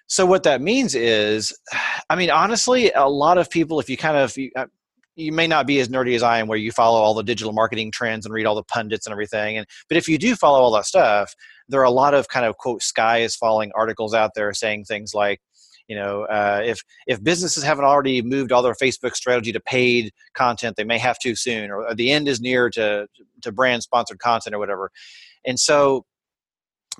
So 0.07 0.25
what 0.25 0.43
that 0.43 0.61
means 0.61 0.93
is, 0.93 1.57
I 2.09 2.15
mean, 2.15 2.29
honestly, 2.29 2.91
a 2.91 3.09
lot 3.09 3.37
of 3.37 3.49
people, 3.49 3.79
if 3.79 3.89
you 3.89 3.97
kind 3.97 4.17
of, 4.17 4.37
you, 4.37 4.51
uh, 4.55 4.65
you 5.15 5.31
may 5.31 5.47
not 5.47 5.65
be 5.65 5.79
as 5.79 5.87
nerdy 5.87 6.13
as 6.15 6.23
I 6.23 6.39
am, 6.39 6.47
where 6.47 6.57
you 6.57 6.71
follow 6.71 6.99
all 6.99 7.13
the 7.13 7.23
digital 7.23 7.53
marketing 7.53 7.89
trends 7.91 8.25
and 8.25 8.33
read 8.33 8.45
all 8.45 8.55
the 8.55 8.63
pundits 8.63 9.05
and 9.05 9.13
everything. 9.13 9.57
And 9.57 9.65
but 9.87 9.97
if 9.97 10.07
you 10.09 10.17
do 10.17 10.35
follow 10.35 10.59
all 10.59 10.73
that 10.73 10.85
stuff, 10.85 11.33
there 11.67 11.81
are 11.81 11.85
a 11.85 11.91
lot 11.91 12.13
of 12.13 12.27
kind 12.27 12.45
of 12.45 12.57
quote 12.57 12.81
sky 12.81 13.19
is 13.19 13.35
falling 13.35 13.71
articles 13.75 14.13
out 14.13 14.31
there 14.35 14.53
saying 14.53 14.85
things 14.85 15.13
like, 15.13 15.41
you 15.87 15.95
know, 15.95 16.23
uh, 16.23 16.61
if 16.65 16.81
if 17.07 17.23
businesses 17.23 17.63
haven't 17.63 17.85
already 17.85 18.21
moved 18.21 18.51
all 18.51 18.63
their 18.63 18.73
Facebook 18.73 19.15
strategy 19.15 19.51
to 19.51 19.59
paid 19.59 20.11
content, 20.33 20.75
they 20.75 20.83
may 20.83 20.97
have 20.97 21.19
to 21.19 21.35
soon, 21.35 21.69
or 21.71 21.93
the 21.93 22.11
end 22.11 22.27
is 22.27 22.41
near 22.41 22.69
to 22.71 23.07
to 23.41 23.51
brand 23.51 23.83
sponsored 23.83 24.19
content 24.19 24.55
or 24.55 24.59
whatever. 24.59 24.89
And 25.45 25.59
so 25.59 26.05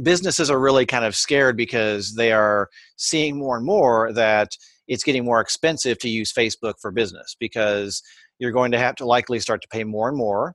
businesses 0.01 0.49
are 0.51 0.59
really 0.59 0.85
kind 0.85 1.05
of 1.05 1.15
scared 1.15 1.57
because 1.57 2.15
they 2.15 2.31
are 2.31 2.69
seeing 2.97 3.37
more 3.37 3.57
and 3.57 3.65
more 3.65 4.11
that 4.13 4.49
it's 4.87 5.03
getting 5.03 5.25
more 5.25 5.41
expensive 5.41 5.97
to 5.99 6.09
use 6.09 6.31
Facebook 6.31 6.75
for 6.79 6.91
business 6.91 7.35
because 7.39 8.03
you're 8.39 8.51
going 8.51 8.71
to 8.71 8.77
have 8.77 8.95
to 8.95 9.05
likely 9.05 9.39
start 9.39 9.61
to 9.61 9.67
pay 9.69 9.83
more 9.83 10.07
and 10.09 10.17
more. 10.17 10.53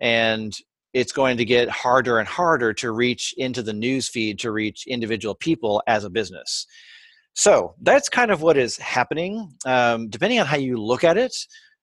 And 0.00 0.52
it's 0.94 1.12
going 1.12 1.36
to 1.36 1.44
get 1.44 1.68
harder 1.68 2.18
and 2.18 2.28
harder 2.28 2.72
to 2.72 2.92
reach 2.92 3.34
into 3.36 3.62
the 3.62 3.72
news 3.72 4.08
feed 4.08 4.38
to 4.38 4.52
reach 4.52 4.86
individual 4.86 5.34
people 5.34 5.82
as 5.88 6.04
a 6.04 6.10
business. 6.10 6.66
So 7.34 7.74
that's 7.82 8.08
kind 8.08 8.30
of 8.30 8.42
what 8.42 8.56
is 8.56 8.78
happening. 8.78 9.52
Um, 9.66 10.08
depending 10.08 10.38
on 10.38 10.46
how 10.46 10.56
you 10.56 10.76
look 10.76 11.02
at 11.02 11.18
it, 11.18 11.36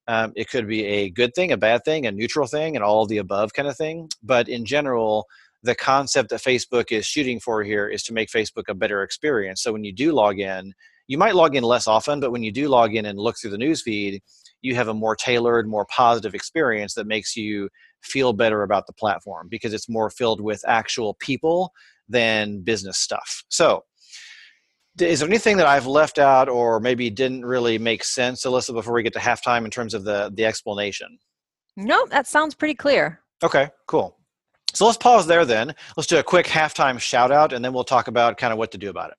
um, 0.07 0.31
it 0.35 0.49
could 0.49 0.65
be 0.65 0.85
a 0.85 1.09
good 1.09 1.33
thing, 1.35 1.51
a 1.51 1.57
bad 1.57 1.83
thing, 1.83 2.05
a 2.05 2.11
neutral 2.11 2.47
thing, 2.47 2.75
and 2.75 2.83
all 2.83 3.05
the 3.05 3.17
above 3.17 3.53
kind 3.53 3.67
of 3.67 3.75
thing. 3.75 4.09
But 4.23 4.47
in 4.47 4.65
general, 4.65 5.25
the 5.61 5.75
concept 5.75 6.29
that 6.29 6.41
Facebook 6.41 6.91
is 6.91 7.05
shooting 7.05 7.39
for 7.39 7.63
here 7.63 7.87
is 7.87 8.03
to 8.03 8.13
make 8.13 8.29
Facebook 8.29 8.69
a 8.69 8.73
better 8.73 9.03
experience. 9.03 9.61
So 9.61 9.73
when 9.73 9.83
you 9.83 9.93
do 9.93 10.13
log 10.13 10.39
in, 10.39 10.73
you 11.07 11.17
might 11.17 11.35
log 11.35 11.55
in 11.55 11.63
less 11.63 11.87
often, 11.87 12.21
but 12.21 12.31
when 12.31 12.43
you 12.43 12.51
do 12.51 12.69
log 12.69 12.95
in 12.95 13.05
and 13.05 13.19
look 13.19 13.35
through 13.37 13.51
the 13.51 13.57
newsfeed, 13.57 14.21
you 14.61 14.75
have 14.75 14.87
a 14.87 14.93
more 14.93 15.15
tailored, 15.15 15.67
more 15.67 15.85
positive 15.85 16.33
experience 16.33 16.93
that 16.93 17.07
makes 17.07 17.35
you 17.35 17.69
feel 18.01 18.33
better 18.33 18.63
about 18.63 18.87
the 18.87 18.93
platform 18.93 19.47
because 19.49 19.73
it's 19.73 19.89
more 19.89 20.09
filled 20.09 20.41
with 20.41 20.63
actual 20.67 21.13
people 21.15 21.71
than 22.09 22.61
business 22.61 22.97
stuff. 22.97 23.43
So, 23.49 23.83
is 24.99 25.21
there 25.21 25.29
anything 25.29 25.57
that 25.57 25.67
I've 25.67 25.87
left 25.87 26.19
out 26.19 26.49
or 26.49 26.79
maybe 26.79 27.09
didn't 27.09 27.45
really 27.45 27.77
make 27.77 28.03
sense, 28.03 28.45
Allissa, 28.45 28.73
before 28.73 28.93
we 28.93 29.03
get 29.03 29.13
to 29.13 29.19
halftime 29.19 29.63
in 29.63 29.71
terms 29.71 29.93
of 29.93 30.03
the 30.03 30.31
the 30.33 30.45
explanation? 30.45 31.17
No, 31.77 32.05
that 32.07 32.27
sounds 32.27 32.55
pretty 32.55 32.75
clear. 32.75 33.21
Okay, 33.43 33.69
cool. 33.87 34.17
So 34.73 34.85
let's 34.85 34.97
pause 34.97 35.27
there 35.27 35.45
then. 35.45 35.73
Let's 35.97 36.07
do 36.07 36.19
a 36.19 36.23
quick 36.23 36.45
halftime 36.45 36.99
shout 36.99 37.31
out 37.31 37.53
and 37.53 37.63
then 37.63 37.73
we'll 37.73 37.83
talk 37.83 38.07
about 38.07 38.37
kind 38.37 38.53
of 38.53 38.59
what 38.59 38.71
to 38.71 38.77
do 38.77 38.89
about 38.89 39.11
it. 39.11 39.17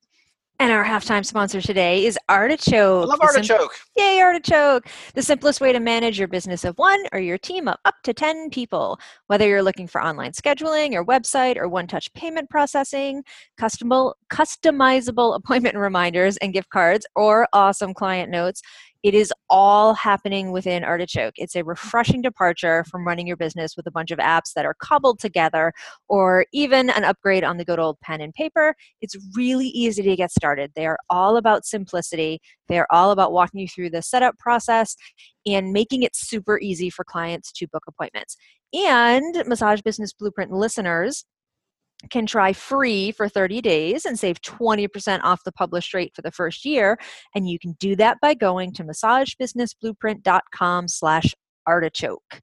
And 0.63 0.71
our 0.71 0.85
halftime 0.85 1.27
sponsor 1.27 1.61
today 1.61 2.07
is 2.07 2.17
Artichoke. 2.29 3.03
I 3.03 3.07
love 3.07 3.21
Artichoke. 3.21 3.75
Sim- 3.75 3.87
Yay, 3.97 4.21
Artichoke. 4.21 4.87
The 5.13 5.21
simplest 5.21 5.61
way 5.61 5.73
to 5.73 5.81
manage 5.81 6.21
your 6.21 6.29
business 6.29 6.65
of 6.65 6.79
one 6.79 7.03
or 7.13 7.19
your 7.19 7.37
team 7.37 7.67
of 7.67 7.79
up 7.85 7.97
to 8.05 8.15
10 8.15 8.51
people. 8.51 8.97
Whether 9.27 9.49
you're 9.49 9.65
looking 9.65 9.89
for 9.89 10.01
online 10.01 10.31
scheduling, 10.31 10.95
or 10.95 11.05
website, 11.05 11.57
or 11.57 11.67
one 11.67 11.89
touch 11.89 12.15
payment 12.15 12.49
processing, 12.49 13.25
customizable 13.61 15.35
appointment 15.37 15.77
reminders 15.77 16.37
and 16.37 16.53
gift 16.53 16.71
cards, 16.71 17.05
or 17.17 17.49
awesome 17.53 17.93
client 17.93 18.31
notes, 18.31 18.63
It 19.03 19.15
is 19.15 19.33
all 19.51 19.95
happening 19.95 20.53
within 20.53 20.85
Artichoke. 20.85 21.35
It's 21.37 21.55
a 21.55 21.61
mm-hmm. 21.61 21.71
refreshing 21.71 22.23
departure 22.23 22.85
from 22.91 23.07
running 23.07 23.27
your 23.27 23.37
business 23.37 23.77
with 23.77 23.87
a 23.87 23.91
bunch 23.91 24.11
of 24.11 24.19
apps 24.19 24.53
that 24.55 24.65
are 24.65 24.75
cobbled 24.75 25.19
together 25.19 25.73
or 26.09 26.47
even 26.53 26.91
an 26.91 27.05
upgrade 27.05 27.45
on 27.45 27.57
the 27.57 27.65
good 27.65 27.79
old 27.79 27.99
pen 28.01 28.21
and 28.21 28.33
paper. 28.33 28.75
It's 29.01 29.17
really 29.35 29.69
easy 29.69 30.03
to 30.03 30.17
get 30.17 30.31
started. 30.31 30.73
They 30.75 30.87
are 30.87 30.99
all 31.11 31.37
about 31.37 31.65
simplicity. 31.65 32.41
They 32.69 32.79
are 32.79 32.87
all 32.91 33.11
about 33.11 33.33
walking 33.33 33.61
you 33.61 33.69
through 33.69 33.91
the 33.91 34.03
setup 34.03 34.39
process 34.39 34.97
and 35.47 35.73
making 35.73 36.03
it 36.03 36.15
super 36.15 36.59
easy 36.61 36.89
for 36.91 37.05
clients 37.05 37.51
to 37.53 37.67
book 37.69 37.83
appointments. 37.89 38.37
And 38.73 39.43
Massage 39.47 39.83
Business 39.83 40.13
Blueprint 40.13 40.51
listeners 40.51 41.25
can 42.11 42.27
try 42.27 42.53
free 42.53 43.13
for 43.13 43.29
30 43.29 43.61
days 43.61 44.05
and 44.05 44.19
save 44.19 44.41
20% 44.43 45.21
off 45.23 45.45
the 45.45 45.53
published 45.53 45.95
rate 45.95 46.13
for 46.15 46.23
the 46.23 46.31
first 46.31 46.65
year 46.65 46.99
and 47.35 47.49
you 47.49 47.59
can 47.59 47.73
do 47.79 47.97
that 47.97 48.19
by 48.21 48.35
going 48.35 48.73
to 48.73 48.85
massagebusinessblueprint.com 48.85 50.89
slash 50.89 51.35
artichoke 51.67 52.41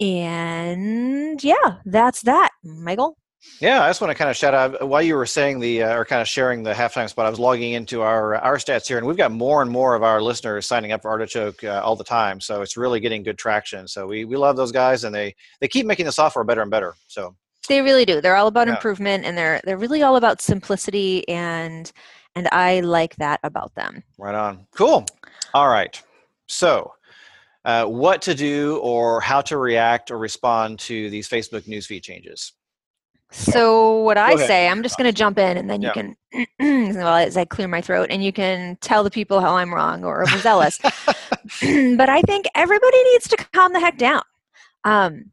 and 0.00 1.42
yeah 1.42 1.76
that's 1.84 2.22
that 2.22 2.50
michael 2.62 3.16
yeah, 3.60 3.84
I 3.84 3.88
just 3.88 4.00
want 4.00 4.10
to 4.10 4.14
kind 4.14 4.30
of 4.30 4.36
shout 4.36 4.54
out 4.54 4.88
while 4.88 5.02
you 5.02 5.14
were 5.14 5.26
saying 5.26 5.60
the 5.60 5.84
uh, 5.84 5.96
or 5.96 6.04
kind 6.04 6.20
of 6.20 6.28
sharing 6.28 6.62
the 6.62 6.72
halftime 6.72 7.08
spot. 7.08 7.26
I 7.26 7.30
was 7.30 7.38
logging 7.38 7.72
into 7.72 8.02
our 8.02 8.34
our 8.36 8.56
stats 8.56 8.88
here, 8.88 8.98
and 8.98 9.06
we've 9.06 9.16
got 9.16 9.32
more 9.32 9.62
and 9.62 9.70
more 9.70 9.94
of 9.94 10.02
our 10.02 10.20
listeners 10.20 10.66
signing 10.66 10.92
up 10.92 11.02
for 11.02 11.10
Artichoke 11.10 11.62
uh, 11.62 11.80
all 11.84 11.94
the 11.94 12.04
time. 12.04 12.40
So 12.40 12.62
it's 12.62 12.76
really 12.76 13.00
getting 13.00 13.22
good 13.22 13.38
traction. 13.38 13.86
So 13.86 14.06
we 14.06 14.24
we 14.24 14.36
love 14.36 14.56
those 14.56 14.72
guys, 14.72 15.04
and 15.04 15.14
they 15.14 15.34
they 15.60 15.68
keep 15.68 15.86
making 15.86 16.06
the 16.06 16.12
software 16.12 16.44
better 16.44 16.62
and 16.62 16.70
better. 16.70 16.94
So 17.06 17.36
they 17.68 17.80
really 17.80 18.04
do. 18.04 18.20
They're 18.20 18.36
all 18.36 18.46
about 18.46 18.68
yeah. 18.68 18.74
improvement 18.74 19.24
and 19.24 19.36
they're 19.36 19.60
they're 19.64 19.78
really 19.78 20.02
all 20.02 20.16
about 20.16 20.40
simplicity 20.40 21.26
and 21.28 21.90
and 22.34 22.48
I 22.52 22.80
like 22.80 23.16
that 23.16 23.40
about 23.42 23.74
them. 23.74 24.02
Right 24.18 24.34
on. 24.34 24.66
Cool. 24.74 25.06
All 25.52 25.68
right. 25.68 26.00
So, 26.46 26.92
uh, 27.64 27.86
what 27.86 28.20
to 28.22 28.34
do 28.34 28.78
or 28.78 29.20
how 29.20 29.40
to 29.42 29.56
react 29.56 30.10
or 30.10 30.18
respond 30.18 30.78
to 30.80 31.08
these 31.10 31.28
Facebook 31.28 31.62
newsfeed 31.62 32.02
changes? 32.02 32.52
So 33.30 33.98
what 34.02 34.16
I 34.16 34.36
say, 34.36 34.68
I'm 34.68 34.82
just 34.84 34.96
going 34.96 35.08
to 35.08 35.16
jump 35.16 35.38
in, 35.38 35.56
and 35.56 35.68
then 35.68 35.82
you 35.82 35.90
yeah. 35.94 36.12
can, 36.60 36.94
well, 36.94 37.16
as 37.16 37.36
I 37.36 37.44
clear 37.44 37.66
my 37.66 37.80
throat, 37.80 38.08
and 38.10 38.22
you 38.22 38.32
can 38.32 38.78
tell 38.80 39.02
the 39.02 39.10
people 39.10 39.40
how 39.40 39.56
I'm 39.56 39.74
wrong 39.74 40.04
or 40.04 40.22
overzealous. 40.22 40.78
but 41.60 42.08
I 42.08 42.22
think 42.22 42.46
everybody 42.54 43.02
needs 43.04 43.26
to 43.28 43.36
calm 43.52 43.72
the 43.72 43.80
heck 43.80 43.98
down. 43.98 44.22
Um, 44.84 45.32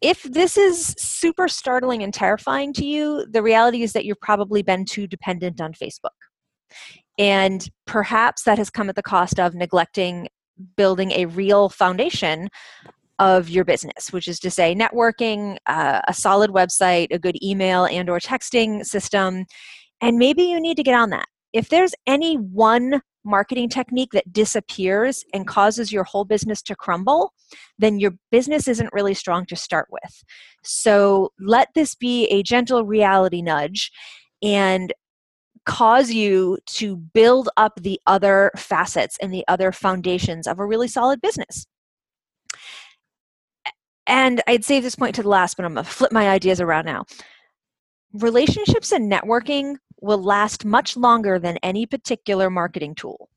if 0.00 0.22
this 0.22 0.56
is 0.56 0.94
super 0.98 1.48
startling 1.48 2.02
and 2.02 2.12
terrifying 2.12 2.72
to 2.74 2.84
you, 2.84 3.26
the 3.30 3.42
reality 3.42 3.82
is 3.82 3.92
that 3.92 4.04
you've 4.04 4.20
probably 4.20 4.62
been 4.62 4.84
too 4.84 5.06
dependent 5.06 5.60
on 5.60 5.72
Facebook. 5.72 6.10
And 7.18 7.68
perhaps 7.86 8.44
that 8.44 8.58
has 8.58 8.70
come 8.70 8.88
at 8.88 8.96
the 8.96 9.02
cost 9.02 9.38
of 9.38 9.54
neglecting 9.54 10.28
building 10.76 11.12
a 11.12 11.26
real 11.26 11.68
foundation 11.68 12.48
of 13.18 13.48
your 13.48 13.64
business 13.64 14.12
which 14.12 14.26
is 14.28 14.38
to 14.40 14.50
say 14.50 14.74
networking 14.74 15.56
uh, 15.66 16.00
a 16.08 16.14
solid 16.14 16.50
website 16.50 17.06
a 17.10 17.18
good 17.18 17.42
email 17.42 17.84
and 17.86 18.08
or 18.10 18.18
texting 18.18 18.84
system 18.84 19.44
and 20.00 20.18
maybe 20.18 20.42
you 20.42 20.60
need 20.60 20.76
to 20.76 20.82
get 20.82 20.94
on 20.94 21.10
that 21.10 21.26
if 21.52 21.68
there's 21.68 21.94
any 22.06 22.34
one 22.34 23.00
marketing 23.24 23.68
technique 23.68 24.10
that 24.12 24.32
disappears 24.32 25.24
and 25.34 25.46
causes 25.46 25.92
your 25.92 26.04
whole 26.04 26.24
business 26.24 26.62
to 26.62 26.74
crumble, 26.76 27.32
then 27.78 27.98
your 27.98 28.12
business 28.30 28.68
isn't 28.68 28.92
really 28.92 29.14
strong 29.14 29.46
to 29.46 29.56
start 29.56 29.88
with. 29.90 30.24
So 30.62 31.32
let 31.38 31.68
this 31.74 31.94
be 31.94 32.26
a 32.26 32.42
gentle 32.42 32.84
reality 32.84 33.42
nudge 33.42 33.90
and 34.42 34.92
cause 35.66 36.10
you 36.10 36.58
to 36.66 36.96
build 36.96 37.48
up 37.56 37.72
the 37.80 38.00
other 38.06 38.50
facets 38.56 39.16
and 39.20 39.32
the 39.32 39.44
other 39.46 39.72
foundations 39.72 40.46
of 40.46 40.58
a 40.58 40.66
really 40.66 40.88
solid 40.88 41.20
business. 41.20 41.66
And 44.06 44.42
I'd 44.46 44.64
save 44.64 44.82
this 44.82 44.96
point 44.96 45.14
to 45.16 45.22
the 45.22 45.28
last, 45.28 45.56
but 45.56 45.64
I'm 45.64 45.74
to 45.76 45.84
flip 45.84 46.10
my 46.10 46.28
ideas 46.28 46.60
around 46.60 46.86
now. 46.86 47.04
Relationships 48.12 48.92
and 48.92 49.10
networking 49.10 49.76
will 50.00 50.22
last 50.22 50.64
much 50.64 50.96
longer 50.96 51.38
than 51.38 51.58
any 51.58 51.86
particular 51.86 52.50
marketing 52.50 52.94
tool. 52.94 53.28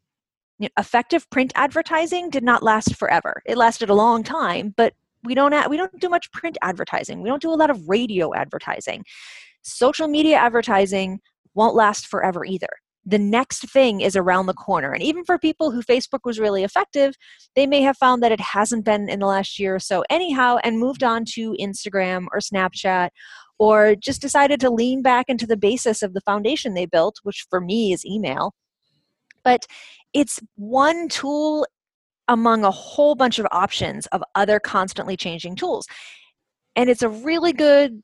You 0.59 0.65
know, 0.65 0.81
effective 0.81 1.29
print 1.29 1.51
advertising 1.55 2.29
did 2.29 2.43
not 2.43 2.63
last 2.63 2.95
forever. 2.95 3.41
It 3.45 3.57
lasted 3.57 3.89
a 3.89 3.93
long 3.93 4.23
time, 4.23 4.73
but 4.75 4.93
we 5.23 5.35
don't 5.35 5.69
we 5.69 5.77
don't 5.77 5.99
do 5.99 6.09
much 6.09 6.31
print 6.31 6.57
advertising. 6.61 7.21
We 7.21 7.29
don't 7.29 7.41
do 7.41 7.51
a 7.51 7.55
lot 7.55 7.69
of 7.69 7.87
radio 7.87 8.33
advertising. 8.33 9.05
Social 9.61 10.07
media 10.07 10.37
advertising 10.37 11.19
won't 11.53 11.75
last 11.75 12.07
forever 12.07 12.43
either. 12.43 12.69
The 13.05 13.19
next 13.19 13.69
thing 13.69 14.01
is 14.01 14.15
around 14.15 14.45
the 14.45 14.53
corner. 14.53 14.91
And 14.93 15.03
even 15.03 15.25
for 15.25 15.37
people 15.37 15.71
who 15.71 15.81
Facebook 15.81 16.21
was 16.23 16.39
really 16.39 16.63
effective, 16.63 17.15
they 17.55 17.67
may 17.67 17.81
have 17.81 17.97
found 17.97 18.23
that 18.23 18.31
it 18.31 18.39
hasn't 18.39 18.85
been 18.85 19.09
in 19.09 19.19
the 19.19 19.25
last 19.25 19.59
year 19.59 19.75
or 19.75 19.79
so 19.79 20.03
anyhow 20.09 20.57
and 20.63 20.79
moved 20.79 21.03
on 21.03 21.25
to 21.33 21.55
Instagram 21.59 22.27
or 22.31 22.39
Snapchat 22.39 23.09
or 23.59 23.95
just 23.95 24.21
decided 24.21 24.59
to 24.61 24.69
lean 24.69 25.01
back 25.01 25.25
into 25.27 25.45
the 25.45 25.57
basis 25.57 26.01
of 26.01 26.13
the 26.13 26.21
foundation 26.21 26.73
they 26.73 26.85
built, 26.85 27.17
which 27.23 27.45
for 27.49 27.59
me 27.59 27.93
is 27.93 28.05
email. 28.05 28.53
But 29.43 29.65
it's 30.13 30.39
one 30.55 31.09
tool 31.09 31.67
among 32.27 32.63
a 32.63 32.71
whole 32.71 33.15
bunch 33.15 33.39
of 33.39 33.47
options 33.51 34.05
of 34.07 34.23
other 34.35 34.59
constantly 34.59 35.17
changing 35.17 35.55
tools. 35.55 35.85
And 36.75 36.89
it's 36.89 37.01
a 37.01 37.09
really 37.09 37.53
good 37.53 38.01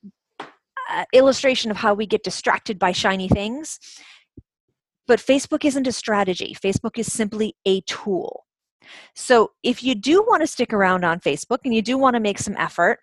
uh, 0.89 1.05
illustration 1.13 1.71
of 1.71 1.77
how 1.77 1.93
we 1.93 2.05
get 2.05 2.23
distracted 2.23 2.77
by 2.77 2.91
shiny 2.91 3.27
things. 3.27 3.79
But 5.09 5.19
Facebook 5.19 5.65
isn't 5.65 5.87
a 5.87 5.91
strategy, 5.91 6.55
Facebook 6.63 6.99
is 6.99 7.11
simply 7.11 7.55
a 7.65 7.81
tool. 7.81 8.45
So 9.15 9.51
if 9.63 9.83
you 9.83 9.95
do 9.95 10.21
want 10.21 10.43
to 10.43 10.47
stick 10.47 10.71
around 10.71 11.03
on 11.03 11.19
Facebook 11.19 11.57
and 11.65 11.73
you 11.73 11.81
do 11.81 11.97
want 11.97 12.13
to 12.13 12.19
make 12.19 12.37
some 12.37 12.55
effort 12.57 12.99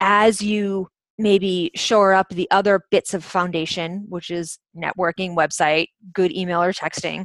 as 0.00 0.42
you 0.42 0.88
maybe 1.16 1.70
shore 1.76 2.12
up 2.12 2.28
the 2.30 2.50
other 2.50 2.80
bits 2.90 3.14
of 3.14 3.24
foundation, 3.24 4.04
which 4.08 4.30
is 4.30 4.58
networking, 4.76 5.36
website, 5.36 5.86
good 6.12 6.32
email 6.32 6.60
or 6.60 6.72
texting 6.72 7.24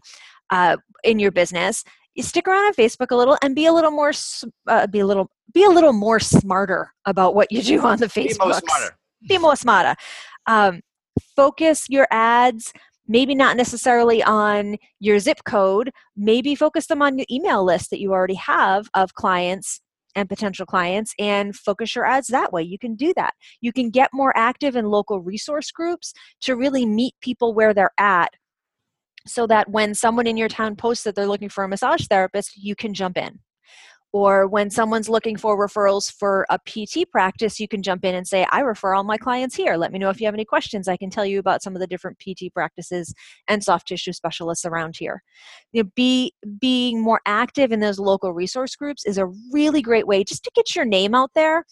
uh, 0.52 0.78
in 1.04 1.18
your 1.18 1.32
business. 1.32 1.84
You 2.14 2.22
stick 2.22 2.48
around 2.48 2.66
on 2.66 2.74
Facebook 2.76 3.10
a 3.10 3.16
little 3.16 3.40
and 3.42 3.56
be 3.56 3.66
a 3.66 3.74
little 3.74 3.90
more 3.90 4.12
uh, 4.68 4.86
be 4.86 5.00
a 5.00 5.08
little 5.08 5.32
be 5.56 5.64
a 5.64 5.70
little 5.70 5.94
more 5.94 6.20
smarter 6.20 6.94
about 7.06 7.34
what 7.34 7.52
you 7.52 7.64
do 7.64 7.82
on 7.82 7.98
the 7.98 8.06
Facebook. 8.06 8.40
Be 8.40 8.46
more 8.46 8.54
smarter. 8.54 8.98
Be 9.28 9.38
more 9.40 9.56
smarter. 9.56 9.96
Um, 10.46 10.82
focus 11.36 11.86
your 11.90 12.08
ads 12.12 12.72
maybe 13.08 13.36
not 13.36 13.58
necessarily 13.58 14.24
on 14.24 14.78
your 15.00 15.20
zip 15.20 15.40
code 15.46 15.92
maybe 16.16 16.56
focus 16.56 16.88
them 16.88 17.02
on 17.02 17.18
your 17.18 17.28
email 17.30 17.64
list 17.64 17.90
that 17.90 18.00
you 18.00 18.12
already 18.12 18.36
have 18.36 18.88
of 18.94 19.14
clients 19.14 19.82
and 20.16 20.30
potential 20.30 20.66
clients 20.66 21.14
and 21.20 21.56
focus 21.56 21.96
your 21.96 22.06
ads 22.06 22.28
that 22.28 22.54
way. 22.54 22.62
You 22.62 22.78
can 22.78 22.96
do 22.96 23.14
that. 23.16 23.34
You 23.62 23.74
can 23.74 23.90
get 23.90 24.10
more 24.14 24.36
active 24.38 24.76
in 24.76 24.86
local 24.86 25.22
resource 25.22 25.72
groups 25.72 26.14
to 26.42 26.56
really 26.56 26.86
meet 26.86 27.16
people 27.22 27.54
where 27.54 27.74
they're 27.74 27.92
at 27.98 28.32
so 29.26 29.48
that 29.48 29.70
when 29.70 29.96
someone 29.96 30.28
in 30.28 30.38
your 30.38 30.50
town 30.50 30.76
posts 30.76 31.04
that 31.06 31.16
they're 31.16 31.28
looking 31.28 31.50
for 31.50 31.64
a 31.64 31.68
massage 31.68 32.06
therapist, 32.08 32.58
you 32.58 32.76
can 32.76 32.94
jump 32.94 33.18
in 33.18 33.40
or 34.14 34.46
when 34.48 34.70
someone's 34.70 35.10
looking 35.10 35.36
for 35.36 35.58
referrals 35.58 36.12
for 36.12 36.46
a 36.52 36.60
PT 36.60 37.10
practice, 37.12 37.60
you 37.60 37.68
can 37.68 37.82
jump 37.82 38.06
in 38.06 38.14
and 38.14 38.28
say, 38.28 38.46
I 38.52 38.60
refer 38.60 38.94
all 38.94 39.04
my 39.04 39.18
clients 39.18 39.56
here. 39.56 39.76
Let 39.76 39.92
me 39.92 39.98
know 39.98 40.12
if 40.12 40.22
you 40.22 40.28
have 40.28 40.36
any 40.36 40.46
questions. 40.46 40.88
I 40.88 40.98
can 40.98 41.10
tell 41.10 41.26
you 41.26 41.40
about 41.40 41.64
some 41.64 41.76
of 41.76 41.80
the 41.80 41.88
different 41.88 42.20
PT 42.20 42.54
practices 42.54 43.12
and 43.48 43.64
soft 43.64 43.88
tissue 43.88 44.14
specialists 44.14 44.66
around 44.66 44.98
here. 44.98 45.24
You 45.72 45.84
know, 45.84 45.90
be, 45.96 46.34
being 46.62 47.02
more 47.02 47.22
active 47.26 47.72
in 47.72 47.80
those 47.80 47.98
local 47.98 48.34
resource 48.34 48.76
groups 48.76 49.04
is 49.04 49.18
a 49.18 49.32
really 49.52 49.82
great 49.82 50.06
way 50.06 50.24
just 50.24 50.44
to 50.44 50.52
get 50.56 50.76
your 50.76 50.86
name 50.86 51.16
out 51.16 51.32
there 51.34 51.66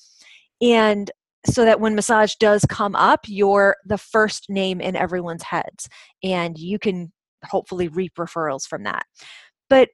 and 0.61 1.11
so 1.45 1.63
that 1.65 1.79
when 1.79 1.95
massage 1.95 2.35
does 2.35 2.65
come 2.65 2.95
up, 2.95 3.21
you're 3.27 3.75
the 3.85 3.97
first 3.97 4.49
name 4.49 4.81
in 4.81 4.95
everyone's 4.95 5.43
heads 5.43 5.87
and 6.23 6.57
you 6.57 6.79
can 6.79 7.11
hopefully 7.45 7.87
reap 7.87 8.13
referrals 8.15 8.65
from 8.67 8.83
that. 8.83 9.03
But 9.69 9.89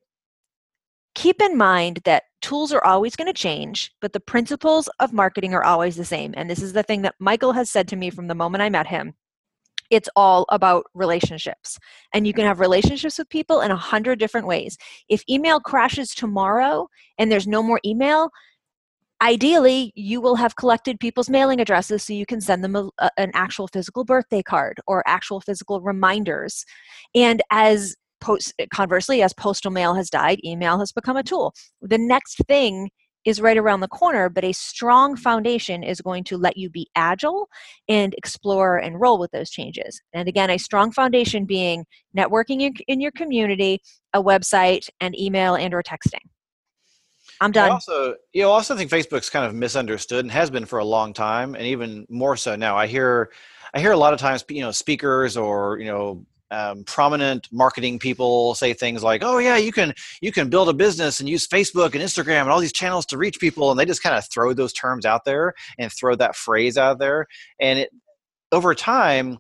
keep 1.18 1.42
in 1.42 1.58
mind 1.58 2.00
that 2.06 2.26
tools 2.44 2.72
are 2.72 2.86
always 2.86 3.16
going 3.16 3.26
to 3.26 3.34
change, 3.34 3.92
but 4.02 4.14
the 4.14 4.20
principles 4.20 4.88
of 5.00 5.14
marketing 5.14 5.52
are 5.52 5.64
always 5.64 5.96
the 5.96 6.06
same. 6.06 6.32
And 6.38 6.48
this 6.48 6.62
is 6.62 6.74
the 6.74 6.84
thing 6.84 7.02
that 7.02 7.16
Michael 7.20 7.54
has 7.54 7.72
said 7.72 7.88
to 7.88 7.96
me 7.96 8.12
from 8.12 8.28
the 8.28 8.36
moment 8.36 8.62
I 8.62 8.70
met 8.70 8.86
him. 8.86 9.16
It's 9.90 10.10
all 10.16 10.46
about 10.50 10.86
relationships. 10.94 11.80
And 12.14 12.28
you 12.28 12.34
can 12.34 12.46
have 12.46 12.60
relationships 12.60 13.18
with 13.18 13.30
people 13.30 13.62
in 13.62 13.72
a 13.72 13.76
hundred 13.76 14.20
different 14.20 14.46
ways. 14.46 14.78
If 15.10 15.24
email 15.28 15.60
crashes 15.60 16.14
tomorrow 16.14 16.88
and 17.18 17.32
there's 17.32 17.48
no 17.48 17.64
more 17.64 17.80
email, 17.84 18.30
ideally 19.20 19.94
you 19.96 20.22
will 20.22 20.36
have 20.36 20.56
collected 20.56 21.00
people's 21.00 21.32
mailing 21.32 21.60
addresses 21.60 22.04
so 22.04 22.14
you 22.14 22.28
can 22.28 22.42
send 22.42 22.64
them 22.64 22.76
a, 22.76 23.10
an 23.18 23.32
actual 23.34 23.68
physical 23.68 24.06
birthday 24.06 24.44
card 24.44 24.80
or 24.86 25.04
actual 25.08 25.42
physical 25.42 25.82
reminders 25.82 26.64
and 27.16 27.42
as 27.50 27.96
post 28.20 28.54
conversely 28.74 29.22
as 29.22 29.34
postal 29.34 29.72
mail 29.72 29.94
has 29.94 30.10
died 30.10 30.40
email 30.44 30.80
has 30.80 30.92
become 30.92 31.18
a 31.18 31.24
tool 31.24 31.54
the 31.82 31.98
next 31.98 32.38
thing 32.48 32.90
is 33.28 33.42
right 33.42 33.58
around 33.58 33.82
the 33.82 33.90
corner, 33.90 34.30
but 34.30 34.46
a 34.46 34.54
strong 34.54 35.18
foundation 35.18 35.84
is 35.84 36.00
going 36.00 36.24
to 36.24 36.38
let 36.38 36.56
you 36.56 36.70
be 36.70 36.88
agile 36.96 37.50
and 37.90 38.14
explore 38.14 38.78
and 38.78 39.02
roll 39.02 39.20
with 39.20 39.30
those 39.32 39.50
changes. 39.50 40.02
And 40.14 40.30
again, 40.30 40.50
a 40.50 40.58
strong 40.58 40.94
foundation 40.94 41.44
being 41.44 41.86
networking 42.18 42.74
in, 42.88 43.02
your 43.02 43.12
community, 43.12 43.82
a 44.14 44.24
website, 44.24 44.88
and 45.02 45.14
email 45.20 45.56
and 45.56 45.74
or 45.74 45.84
texting. 45.84 46.24
I'm 47.42 47.52
done. 47.52 47.70
I 47.70 47.74
also, 47.74 48.16
you 48.32 48.44
know, 48.44 48.50
also 48.50 48.78
think 48.78 48.90
Facebook's 48.90 49.30
kind 49.30 49.46
of 49.46 49.54
misunderstood 49.54 50.24
and 50.24 50.32
has 50.32 50.50
been 50.50 50.66
for 50.66 50.80
a 50.80 50.86
long 50.86 51.12
time, 51.12 51.54
and 51.54 51.66
even 51.66 52.06
more 52.10 52.38
so 52.38 52.56
now. 52.56 52.78
I 52.78 52.88
hear, 52.88 53.30
I 53.74 53.82
hear 53.82 53.92
a 53.92 53.98
lot 53.98 54.14
of 54.14 54.20
times, 54.22 54.46
you 54.50 54.62
know, 54.62 54.72
speakers 54.72 55.36
or 55.36 55.78
you 55.80 55.86
know, 55.86 56.26
um, 56.52 56.84
prominent 56.86 57.48
marketing 57.52 58.00
people 58.00 58.56
say 58.56 58.74
things 58.74 59.04
like, 59.04 59.22
"Oh 59.24 59.38
yeah, 59.38 59.58
you 59.58 59.72
can 59.72 59.94
you 60.22 60.32
can 60.32 60.50
build 60.50 60.70
a 60.70 60.74
business 60.74 61.20
and 61.20 61.28
use 61.28 61.48
Facebook 61.48 61.94
and 61.94 62.04
Instagram 62.04 62.42
and 62.42 62.50
all 62.50 62.60
these 62.60 62.74
channels 62.74 63.06
to 63.08 63.18
reach 63.18 63.40
people," 63.40 63.72
and 63.72 63.80
they 63.80 63.86
just 63.86 64.04
kind 64.04 64.16
of 64.16 64.26
throw 64.30 64.54
those 64.54 64.74
terms 64.74 65.06
out 65.06 65.26
there 65.26 65.54
and 65.78 65.92
throw 65.92 66.16
that 66.16 66.36
phrase 66.36 66.78
out 66.78 67.00
there, 67.00 67.28
and 67.60 67.80
it 67.80 67.90
over 68.52 68.74
time 68.74 69.38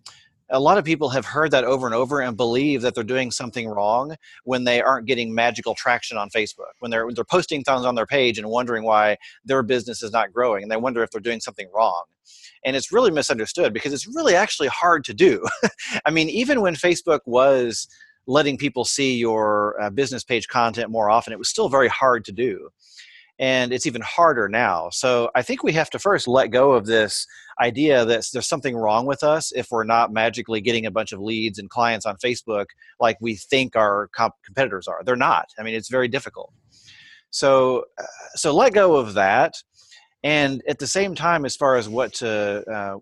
a 0.49 0.59
lot 0.59 0.77
of 0.77 0.85
people 0.85 1.09
have 1.09 1.25
heard 1.25 1.51
that 1.51 1.63
over 1.63 1.85
and 1.85 1.95
over 1.95 2.21
and 2.21 2.37
believe 2.37 2.81
that 2.81 2.95
they're 2.95 3.03
doing 3.03 3.31
something 3.31 3.67
wrong 3.67 4.15
when 4.43 4.63
they 4.63 4.81
aren't 4.81 5.05
getting 5.05 5.33
magical 5.33 5.75
traction 5.75 6.17
on 6.17 6.29
Facebook. 6.29 6.73
When 6.79 6.91
they're 6.91 7.11
they're 7.11 7.25
posting 7.25 7.63
things 7.63 7.85
on 7.85 7.95
their 7.95 8.05
page 8.05 8.37
and 8.37 8.49
wondering 8.49 8.83
why 8.83 9.17
their 9.43 9.63
business 9.63 10.01
is 10.01 10.11
not 10.11 10.31
growing, 10.31 10.63
and 10.63 10.71
they 10.71 10.77
wonder 10.77 11.03
if 11.03 11.11
they're 11.11 11.21
doing 11.21 11.39
something 11.39 11.69
wrong. 11.73 12.03
And 12.65 12.75
it's 12.75 12.91
really 12.91 13.11
misunderstood 13.11 13.73
because 13.73 13.93
it's 13.93 14.07
really 14.07 14.35
actually 14.35 14.67
hard 14.67 15.03
to 15.05 15.13
do. 15.13 15.45
I 16.05 16.11
mean, 16.11 16.29
even 16.29 16.61
when 16.61 16.75
Facebook 16.75 17.21
was 17.25 17.87
letting 18.25 18.57
people 18.57 18.83
see 18.83 19.15
your 19.15 19.79
uh, 19.81 19.89
business 19.89 20.23
page 20.23 20.47
content 20.47 20.89
more 20.89 21.09
often, 21.09 21.31
it 21.31 21.39
was 21.39 21.49
still 21.49 21.69
very 21.69 21.87
hard 21.87 22.25
to 22.25 22.31
do 22.31 22.69
and 23.39 23.71
it's 23.71 23.85
even 23.85 24.01
harder 24.01 24.49
now. 24.49 24.89
So 24.91 25.29
I 25.35 25.41
think 25.41 25.63
we 25.63 25.73
have 25.73 25.89
to 25.91 25.99
first 25.99 26.27
let 26.27 26.47
go 26.47 26.71
of 26.71 26.85
this 26.85 27.27
idea 27.59 28.05
that 28.05 28.27
there's 28.33 28.47
something 28.47 28.75
wrong 28.75 29.05
with 29.05 29.23
us 29.23 29.51
if 29.51 29.67
we're 29.71 29.83
not 29.83 30.11
magically 30.11 30.61
getting 30.61 30.85
a 30.85 30.91
bunch 30.91 31.11
of 31.11 31.19
leads 31.19 31.59
and 31.59 31.69
clients 31.69 32.05
on 32.05 32.17
Facebook 32.17 32.67
like 32.99 33.17
we 33.21 33.35
think 33.35 33.75
our 33.75 34.09
comp- 34.09 34.35
competitors 34.43 34.87
are. 34.87 35.03
They're 35.03 35.15
not. 35.15 35.49
I 35.59 35.63
mean, 35.63 35.75
it's 35.75 35.89
very 35.89 36.07
difficult. 36.07 36.51
So, 37.29 37.85
uh, 37.99 38.03
so 38.35 38.55
let 38.55 38.73
go 38.73 38.95
of 38.95 39.13
that, 39.15 39.55
and 40.23 40.63
at 40.67 40.79
the 40.79 40.87
same 40.87 41.13
time, 41.13 41.45
as 41.45 41.55
far 41.55 41.75
as 41.75 41.89
what 41.89 42.13
to 42.15 42.63
uh, 42.71 42.97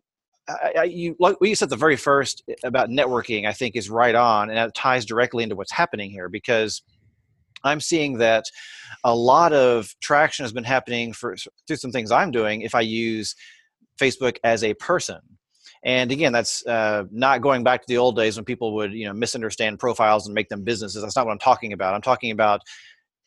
I, 0.47 0.73
I, 0.77 0.83
you 0.83 1.15
like 1.19 1.39
what 1.39 1.49
you 1.49 1.55
said 1.55 1.69
the 1.69 1.75
very 1.75 1.95
first 1.95 2.43
about 2.63 2.89
networking, 2.89 3.47
I 3.47 3.53
think 3.53 3.75
is 3.75 3.89
right 3.89 4.15
on, 4.15 4.49
and 4.49 4.57
that 4.57 4.75
ties 4.75 5.05
directly 5.05 5.43
into 5.43 5.55
what's 5.55 5.71
happening 5.71 6.11
here 6.11 6.29
because 6.29 6.81
I'm 7.65 7.79
seeing 7.79 8.17
that 8.19 8.45
a 9.03 9.15
lot 9.15 9.53
of 9.53 9.93
traction 10.01 10.43
has 10.43 10.53
been 10.53 10.63
happening 10.63 11.13
for 11.13 11.35
through 11.67 11.77
some 11.77 11.91
things 11.91 12.11
I'm 12.11 12.31
doing 12.31 12.61
if 12.61 12.75
I 12.75 12.81
use 12.81 13.35
Facebook 13.99 14.37
as 14.43 14.63
a 14.63 14.73
person. 14.75 15.19
And 15.83 16.11
again, 16.11 16.33
that's 16.33 16.65
uh, 16.65 17.03
not 17.11 17.41
going 17.41 17.63
back 17.63 17.81
to 17.81 17.85
the 17.87 17.97
old 17.97 18.15
days 18.15 18.35
when 18.35 18.45
people 18.45 18.73
would 18.75 18.91
you 18.93 19.05
know 19.05 19.13
misunderstand 19.13 19.79
profiles 19.79 20.25
and 20.25 20.33
make 20.33 20.49
them 20.49 20.63
businesses. 20.63 21.01
That's 21.01 21.15
not 21.15 21.25
what 21.25 21.31
I'm 21.31 21.39
talking 21.39 21.73
about. 21.73 21.93
I'm 21.93 22.01
talking 22.01 22.31
about 22.31 22.61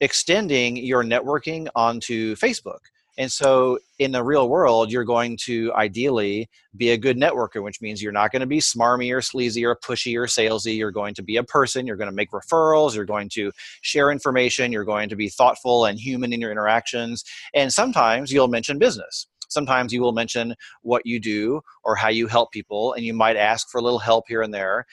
extending 0.00 0.76
your 0.76 1.04
networking 1.04 1.68
onto 1.74 2.34
Facebook. 2.36 2.78
And 3.18 3.30
so 3.30 3.80
in 3.98 4.12
the 4.12 4.22
real 4.22 4.48
world, 4.48 4.92
you're 4.92 5.04
going 5.04 5.36
to 5.44 5.72
ideally 5.74 6.48
be 6.76 6.90
a 6.90 6.96
good 6.96 7.16
networker, 7.16 7.62
which 7.62 7.82
means 7.82 8.00
you're 8.00 8.12
not 8.12 8.30
going 8.30 8.40
to 8.40 8.46
be 8.46 8.60
smarmy 8.60 9.12
or 9.14 9.20
sleazy 9.20 9.64
or 9.64 9.76
pushy 9.76 10.16
or 10.16 10.26
salesy. 10.26 10.78
You're 10.78 10.92
going 10.92 11.14
to 11.14 11.22
be 11.22 11.36
a 11.36 11.42
person. 11.42 11.86
You're 11.86 11.96
going 11.96 12.08
to 12.08 12.14
make 12.14 12.30
referrals. 12.30 12.94
You're 12.94 13.04
going 13.04 13.28
to 13.30 13.50
share 13.82 14.12
information. 14.12 14.70
You're 14.70 14.84
going 14.84 15.08
to 15.08 15.16
be 15.16 15.28
thoughtful 15.28 15.84
and 15.84 15.98
human 15.98 16.32
in 16.32 16.40
your 16.40 16.52
interactions. 16.52 17.24
And 17.54 17.72
sometimes 17.72 18.32
you'll 18.32 18.48
mention 18.48 18.78
business. 18.78 19.26
Sometimes 19.48 19.92
you 19.92 20.00
will 20.00 20.12
mention 20.12 20.54
what 20.82 21.04
you 21.04 21.18
do 21.18 21.60
or 21.82 21.96
how 21.96 22.10
you 22.10 22.28
help 22.28 22.52
people, 22.52 22.92
and 22.92 23.04
you 23.04 23.14
might 23.14 23.36
ask 23.36 23.68
for 23.68 23.78
a 23.78 23.82
little 23.82 23.98
help 23.98 24.26
here 24.28 24.42
and 24.42 24.54
there. 24.54 24.86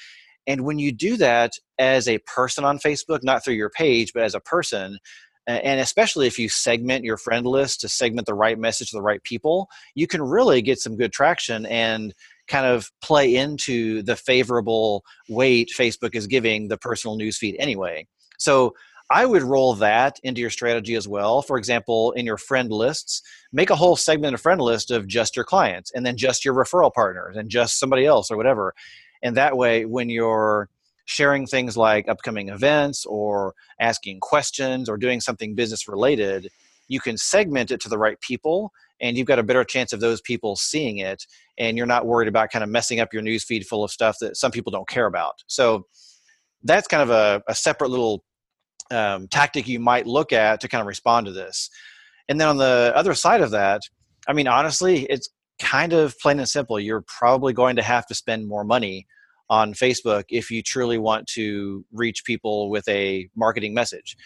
And 0.48 0.64
when 0.64 0.80
you 0.80 0.92
do 0.92 1.18
that 1.18 1.54
as 1.80 2.08
a 2.08 2.20
person 2.20 2.64
on 2.64 2.80
Facebook, 2.80 3.24
not 3.24 3.44
through 3.44 3.56
your 3.56 3.70
page, 3.70 4.14
but 4.14 4.24
as 4.24 4.36
a 4.36 4.40
person, 4.40 5.00
and 5.48 5.80
especially 5.80 6.28
if 6.28 6.40
you 6.40 6.50
segment 6.50 7.04
your 7.04 7.18
friend 7.18 7.46
list 7.46 7.82
to 7.82 7.90
segment 7.90 8.26
the 8.26 8.34
right 8.34 8.58
message 8.58 8.90
to 8.90 8.98
the 8.98 9.02
right 9.02 9.24
people 9.24 9.70
you 9.94 10.08
can 10.08 10.22
really 10.22 10.62
get 10.62 10.80
some 10.80 10.96
good 10.96 11.12
traction 11.12 11.66
and 11.68 12.14
kind 12.48 12.66
of 12.66 12.92
play 13.02 13.36
into 13.36 14.02
the 14.04 14.16
favorable 14.16 15.04
weight 15.30 15.72
facebook 15.76 16.16
is 16.16 16.28
giving 16.28 16.68
the 16.68 16.78
personal 16.78 17.18
newsfeed 17.18 17.56
anyway. 17.60 18.06
So 18.38 18.74
i 19.12 19.26
would 19.26 19.44
roll 19.44 19.76
that 19.76 20.20
into 20.24 20.42
your 20.42 20.50
strategy 20.50 20.96
as 20.96 21.08
well. 21.08 21.42
For 21.42 21.58
example 21.58 22.12
in 22.14 22.26
your 22.26 22.38
friend 22.38 22.72
lists 22.72 23.22
make 23.54 23.70
a 23.70 23.76
whole 23.76 23.96
segment 23.96 24.34
of 24.34 24.42
friend 24.42 24.62
list 24.62 24.92
of 24.92 25.08
just 25.08 25.36
your 25.36 25.46
clients 25.46 25.92
and 25.92 26.06
then 26.06 26.18
just 26.18 26.44
your 26.44 26.56
referral 26.56 26.94
partners 26.94 27.38
and 27.38 27.50
just 27.50 27.80
somebody 27.80 28.06
else 28.06 28.32
or 28.32 28.38
whatever. 28.38 28.74
And 29.22 29.38
that 29.38 29.58
way 29.58 29.86
when 29.86 30.10
you're 30.10 30.70
sharing 31.06 31.46
things 31.46 31.78
like 31.78 32.08
upcoming 32.08 32.50
events 32.50 33.06
or 33.06 33.54
asking 33.80 34.20
questions 34.20 34.90
or 34.90 34.98
doing 34.98 35.22
something 35.22 35.56
business 35.56 35.88
related, 35.88 36.50
you 36.88 37.00
can 37.00 37.18
segment 37.18 37.72
it 37.72 37.80
to 37.82 37.90
the 37.90 37.98
right 37.98 38.20
people 38.22 38.72
and 39.02 39.18
you've 39.18 39.28
got 39.28 39.40
a 39.40 39.44
better 39.44 39.64
chance 39.64 39.94
of 39.94 40.00
those 40.00 40.22
people 40.22 40.56
seeing 40.56 40.98
it 40.98 41.24
and 41.58 41.78
you're 41.78 41.86
not 41.86 42.06
worried 42.06 42.28
about 42.28 42.52
kind 42.52 42.64
of 42.64 42.70
messing 42.70 43.00
up 43.00 43.14
your 43.14 43.22
news 43.22 43.44
feed 43.44 43.66
full 43.66 43.84
of 43.84 43.92
stuff 43.92 44.18
that 44.22 44.38
some 44.38 44.52
people 44.52 44.72
don't 44.72 44.88
care 44.88 45.06
about. 45.06 45.34
So 45.48 45.88
that's 46.64 46.88
kind 46.88 47.04
of 47.04 47.10
a, 47.10 47.44
a 47.48 47.56
separate 47.56 47.90
little 47.90 48.24
um, 48.92 49.28
tactic 49.28 49.68
you 49.68 49.80
might 49.80 50.06
look 50.06 50.32
at 50.32 50.62
to 50.62 50.68
kind 50.68 50.82
of 50.82 50.88
respond 50.88 51.26
to 51.26 51.32
this. 51.32 51.70
And 52.30 52.40
then 52.40 52.48
on 52.48 52.58
the 52.58 52.92
other 52.96 53.14
side 53.14 53.42
of 53.42 53.52
that 53.52 53.82
i 54.28 54.34
mean 54.34 54.48
honestly 54.48 55.04
it's 55.12 55.30
kind 55.60 55.94
of 55.94 56.18
plain 56.20 56.40
and 56.40 56.50
simple. 56.50 56.80
You're 56.80 57.04
probably 57.08 57.54
going 57.54 57.76
to 57.78 57.82
have 57.82 58.06
to 58.08 58.16
spend 58.16 58.48
more 58.48 58.64
money 58.64 59.08
on 59.50 59.74
Facebook 59.74 60.24
if 60.30 60.50
you 60.50 60.62
truly 60.62 60.98
want 60.98 61.28
to 61.28 61.86
reach 61.92 62.26
people 62.26 62.70
with 62.70 62.88
a 62.88 63.30
marketing 63.36 63.74
message. 63.74 64.18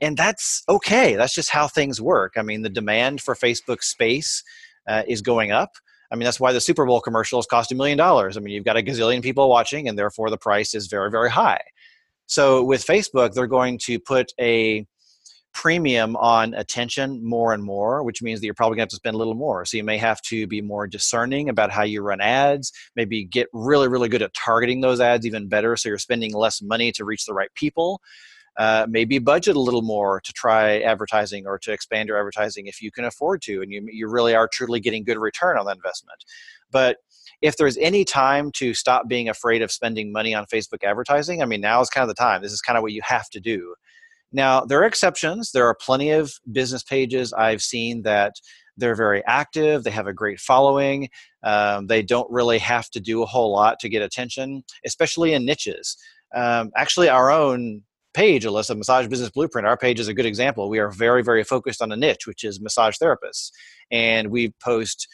And 0.00 0.16
that's 0.16 0.62
okay. 0.68 1.16
That's 1.16 1.34
just 1.34 1.50
how 1.50 1.68
things 1.68 2.00
work. 2.00 2.34
I 2.36 2.42
mean, 2.42 2.62
the 2.62 2.68
demand 2.68 3.20
for 3.20 3.34
Facebook 3.34 3.82
space 3.82 4.42
uh, 4.86 5.02
is 5.08 5.22
going 5.22 5.52
up. 5.52 5.72
I 6.10 6.16
mean, 6.16 6.24
that's 6.24 6.38
why 6.38 6.52
the 6.52 6.60
Super 6.60 6.86
Bowl 6.86 7.00
commercials 7.00 7.46
cost 7.46 7.72
a 7.72 7.74
million 7.74 7.98
dollars. 7.98 8.36
I 8.36 8.40
mean, 8.40 8.54
you've 8.54 8.64
got 8.64 8.76
a 8.76 8.82
gazillion 8.82 9.22
people 9.22 9.48
watching, 9.48 9.88
and 9.88 9.98
therefore 9.98 10.30
the 10.30 10.38
price 10.38 10.74
is 10.74 10.86
very, 10.86 11.10
very 11.10 11.30
high. 11.30 11.62
So 12.26 12.62
with 12.62 12.84
Facebook, 12.84 13.32
they're 13.32 13.46
going 13.46 13.78
to 13.84 13.98
put 13.98 14.32
a 14.38 14.86
premium 15.56 16.16
on 16.16 16.52
attention 16.52 17.24
more 17.24 17.54
and 17.54 17.64
more, 17.64 18.02
which 18.02 18.20
means 18.20 18.40
that 18.40 18.44
you're 18.44 18.52
probably 18.52 18.76
going 18.76 18.86
to 18.86 18.90
have 18.90 18.90
to 18.90 18.96
spend 18.96 19.14
a 19.14 19.18
little 19.18 19.34
more. 19.34 19.64
So 19.64 19.78
you 19.78 19.84
may 19.84 19.96
have 19.96 20.20
to 20.22 20.46
be 20.46 20.60
more 20.60 20.86
discerning 20.86 21.48
about 21.48 21.70
how 21.70 21.82
you 21.82 22.02
run 22.02 22.20
ads, 22.20 22.72
maybe 22.94 23.24
get 23.24 23.48
really, 23.54 23.88
really 23.88 24.10
good 24.10 24.20
at 24.20 24.34
targeting 24.34 24.82
those 24.82 25.00
ads 25.00 25.24
even 25.24 25.48
better 25.48 25.74
so 25.74 25.88
you're 25.88 25.96
spending 25.96 26.34
less 26.34 26.60
money 26.60 26.92
to 26.92 27.06
reach 27.06 27.24
the 27.24 27.32
right 27.32 27.48
people. 27.54 28.02
Uh, 28.58 28.86
maybe 28.86 29.18
budget 29.18 29.56
a 29.56 29.60
little 29.60 29.80
more 29.80 30.20
to 30.20 30.32
try 30.34 30.78
advertising 30.80 31.46
or 31.46 31.58
to 31.58 31.72
expand 31.72 32.06
your 32.06 32.18
advertising 32.18 32.66
if 32.66 32.82
you 32.82 32.90
can 32.90 33.06
afford 33.06 33.40
to 33.42 33.62
and 33.62 33.72
you, 33.72 33.86
you 33.90 34.08
really 34.08 34.34
are 34.34 34.48
truly 34.52 34.78
getting 34.78 35.04
good 35.04 35.18
return 35.18 35.56
on 35.58 35.64
that 35.64 35.76
investment. 35.76 36.22
But 36.70 36.98
if 37.40 37.56
there's 37.56 37.78
any 37.78 38.04
time 38.04 38.50
to 38.56 38.74
stop 38.74 39.08
being 39.08 39.30
afraid 39.30 39.62
of 39.62 39.72
spending 39.72 40.12
money 40.12 40.34
on 40.34 40.44
Facebook 40.44 40.84
advertising, 40.84 41.40
I 41.40 41.46
mean, 41.46 41.62
now 41.62 41.80
is 41.80 41.88
kind 41.88 42.02
of 42.02 42.08
the 42.08 42.22
time. 42.22 42.42
This 42.42 42.52
is 42.52 42.60
kind 42.60 42.76
of 42.76 42.82
what 42.82 42.92
you 42.92 43.00
have 43.04 43.30
to 43.30 43.40
do. 43.40 43.74
Now, 44.36 44.66
there 44.66 44.78
are 44.82 44.84
exceptions. 44.84 45.52
There 45.52 45.66
are 45.66 45.74
plenty 45.74 46.10
of 46.10 46.30
business 46.52 46.82
pages 46.82 47.32
I've 47.32 47.62
seen 47.62 48.02
that 48.02 48.34
they're 48.76 48.94
very 48.94 49.24
active, 49.24 49.82
they 49.82 49.90
have 49.90 50.06
a 50.06 50.12
great 50.12 50.38
following, 50.38 51.08
um, 51.42 51.86
they 51.86 52.02
don't 52.02 52.30
really 52.30 52.58
have 52.58 52.90
to 52.90 53.00
do 53.00 53.22
a 53.22 53.26
whole 53.26 53.50
lot 53.50 53.78
to 53.80 53.88
get 53.88 54.02
attention, 54.02 54.62
especially 54.84 55.32
in 55.32 55.46
niches. 55.46 55.96
Um, 56.34 56.70
actually, 56.76 57.08
our 57.08 57.30
own 57.30 57.80
page, 58.12 58.44
Allissa, 58.44 58.76
Massage 58.76 59.06
Business 59.06 59.30
Blueprint, 59.30 59.66
our 59.66 59.78
page 59.78 59.98
is 59.98 60.08
a 60.08 60.14
good 60.14 60.26
example. 60.26 60.68
We 60.68 60.80
are 60.80 60.90
very, 60.90 61.22
very 61.22 61.42
focused 61.42 61.80
on 61.80 61.90
a 61.90 61.96
niche, 61.96 62.26
which 62.26 62.44
is 62.44 62.60
massage 62.60 62.96
therapists. 63.02 63.52
And 63.90 64.30
we 64.30 64.52
post, 64.62 65.08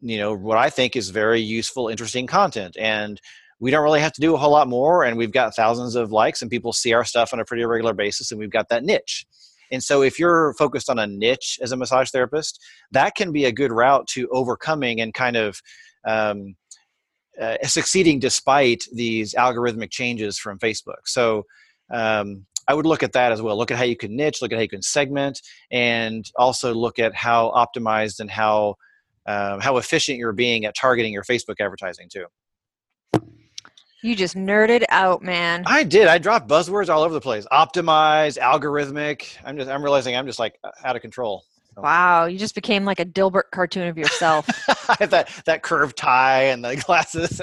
you 0.00 0.18
know, 0.18 0.32
what 0.32 0.58
I 0.58 0.70
think 0.70 0.94
is 0.94 1.10
very 1.10 1.40
useful, 1.40 1.88
interesting 1.88 2.28
content. 2.28 2.76
And 2.78 3.20
we 3.60 3.70
don't 3.70 3.84
really 3.84 4.00
have 4.00 4.12
to 4.12 4.20
do 4.20 4.34
a 4.34 4.38
whole 4.38 4.50
lot 4.50 4.68
more 4.68 5.04
and 5.04 5.16
we've 5.16 5.32
got 5.32 5.54
thousands 5.54 5.94
of 5.94 6.10
likes 6.10 6.42
and 6.42 6.50
people 6.50 6.72
see 6.72 6.92
our 6.92 7.04
stuff 7.04 7.32
on 7.32 7.40
a 7.40 7.44
pretty 7.44 7.64
regular 7.64 7.92
basis 7.92 8.30
and 8.30 8.40
we've 8.40 8.50
got 8.50 8.68
that 8.68 8.82
niche 8.82 9.26
and 9.72 9.82
so 9.82 10.02
if 10.02 10.18
you're 10.18 10.54
focused 10.54 10.90
on 10.90 10.98
a 10.98 11.06
niche 11.06 11.58
as 11.62 11.72
a 11.72 11.76
massage 11.76 12.10
therapist 12.10 12.60
that 12.90 13.14
can 13.14 13.32
be 13.32 13.44
a 13.44 13.52
good 13.52 13.72
route 13.72 14.06
to 14.08 14.28
overcoming 14.32 15.00
and 15.00 15.14
kind 15.14 15.36
of 15.36 15.60
um, 16.06 16.56
uh, 17.40 17.56
succeeding 17.64 18.18
despite 18.18 18.84
these 18.92 19.34
algorithmic 19.34 19.90
changes 19.90 20.38
from 20.38 20.58
facebook 20.58 21.06
so 21.06 21.44
um, 21.92 22.46
I 22.68 22.74
would 22.74 22.86
look 22.86 23.02
at 23.02 23.14
that 23.14 23.32
as 23.32 23.42
well. 23.42 23.56
Look 23.56 23.72
at 23.72 23.78
how 23.78 23.82
you 23.82 23.96
can 23.96 24.14
niche, 24.14 24.40
look 24.40 24.52
at 24.52 24.56
how 24.56 24.62
you 24.62 24.68
can 24.68 24.80
segment, 24.80 25.42
and 25.72 26.24
also 26.36 26.72
look 26.72 27.00
at 27.00 27.16
how 27.16 27.50
optimized 27.50 28.20
and 28.20 28.30
how 28.30 28.76
um, 29.26 29.60
how 29.60 29.76
efficient 29.76 30.18
you're 30.18 30.32
being 30.32 30.64
at 30.64 30.76
targeting 30.76 31.12
your 31.12 31.24
Facebook 31.24 31.56
advertising 31.58 32.08
too. 32.08 32.26
You 34.02 34.16
just 34.16 34.34
nerded 34.34 34.84
out, 34.88 35.22
man. 35.22 35.62
I 35.66 35.82
did. 35.82 36.06
I 36.06 36.18
dropped 36.18 36.48
buzzwords 36.48 36.88
all 36.88 37.02
over 37.02 37.12
the 37.12 37.20
place. 37.20 37.46
Optimize, 37.52 38.38
algorithmic. 38.38 39.36
I'm 39.44 39.56
just 39.58 39.70
I'm 39.70 39.82
realizing 39.82 40.16
I'm 40.16 40.26
just 40.26 40.38
like 40.38 40.58
out 40.84 40.96
of 40.96 41.02
control. 41.02 41.44
Wow, 41.76 42.26
you 42.26 42.38
just 42.38 42.54
became 42.54 42.84
like 42.84 43.00
a 43.00 43.04
Dilbert 43.04 43.50
cartoon 43.52 43.88
of 43.88 43.96
yourself. 43.96 44.46
that 44.98 45.30
that 45.46 45.62
curved 45.62 45.96
tie 45.96 46.44
and 46.44 46.64
the 46.64 46.76
glasses. 46.86 47.40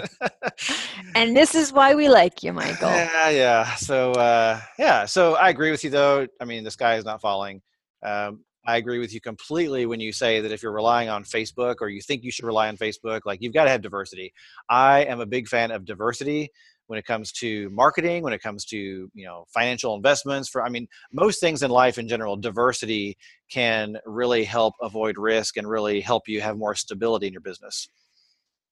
and 1.15 1.35
this 1.35 1.55
is 1.55 1.71
why 1.71 1.95
we 1.95 2.09
like 2.09 2.43
you, 2.43 2.53
Michael. 2.53 2.89
Yeah, 2.89 3.29
yeah. 3.29 3.75
So 3.75 4.11
uh, 4.13 4.59
yeah, 4.77 5.05
so 5.05 5.35
I 5.35 5.49
agree 5.49 5.71
with 5.71 5.83
you 5.83 5.89
though. 5.89 6.27
I 6.41 6.45
mean, 6.45 6.63
the 6.63 6.71
sky 6.71 6.95
is 6.95 7.05
not 7.05 7.21
falling. 7.21 7.61
Um, 8.03 8.41
I 8.67 8.75
agree 8.75 8.99
with 8.99 9.13
you 9.13 9.21
completely 9.21 9.85
when 9.85 10.01
you 10.01 10.11
say 10.11 10.41
that 10.41 10.51
if 10.51 10.61
you're 10.61 10.73
relying 10.73 11.07
on 11.07 11.23
Facebook 11.23 11.75
or 11.79 11.87
you 11.87 12.01
think 12.01 12.23
you 12.23 12.31
should 12.31 12.45
rely 12.45 12.67
on 12.67 12.75
Facebook, 12.75 13.21
like 13.25 13.41
you've 13.41 13.53
got 13.53 13.63
to 13.63 13.69
have 13.69 13.81
diversity. 13.81 14.33
I 14.69 15.05
am 15.05 15.21
a 15.21 15.25
big 15.25 15.47
fan 15.47 15.71
of 15.71 15.85
diversity 15.85 16.51
when 16.87 16.97
it 16.99 17.05
comes 17.05 17.31
to 17.33 17.69
marketing 17.69 18.23
when 18.23 18.33
it 18.33 18.41
comes 18.41 18.65
to 18.65 18.77
you 18.77 19.25
know 19.25 19.45
financial 19.53 19.93
investments 19.93 20.47
for 20.49 20.63
i 20.63 20.69
mean 20.69 20.87
most 21.11 21.41
things 21.41 21.61
in 21.61 21.69
life 21.69 21.97
in 21.97 22.07
general 22.07 22.37
diversity 22.37 23.17
can 23.51 23.97
really 24.05 24.43
help 24.43 24.73
avoid 24.81 25.17
risk 25.17 25.57
and 25.57 25.67
really 25.67 25.99
help 26.01 26.27
you 26.27 26.39
have 26.39 26.57
more 26.57 26.73
stability 26.73 27.27
in 27.27 27.33
your 27.33 27.41
business 27.41 27.89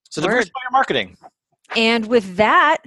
so 0.09 0.21
diversify 0.21 0.59
your 0.63 0.71
marketing 0.71 1.17
And 1.75 2.05
with 2.07 2.37
that, 2.37 2.77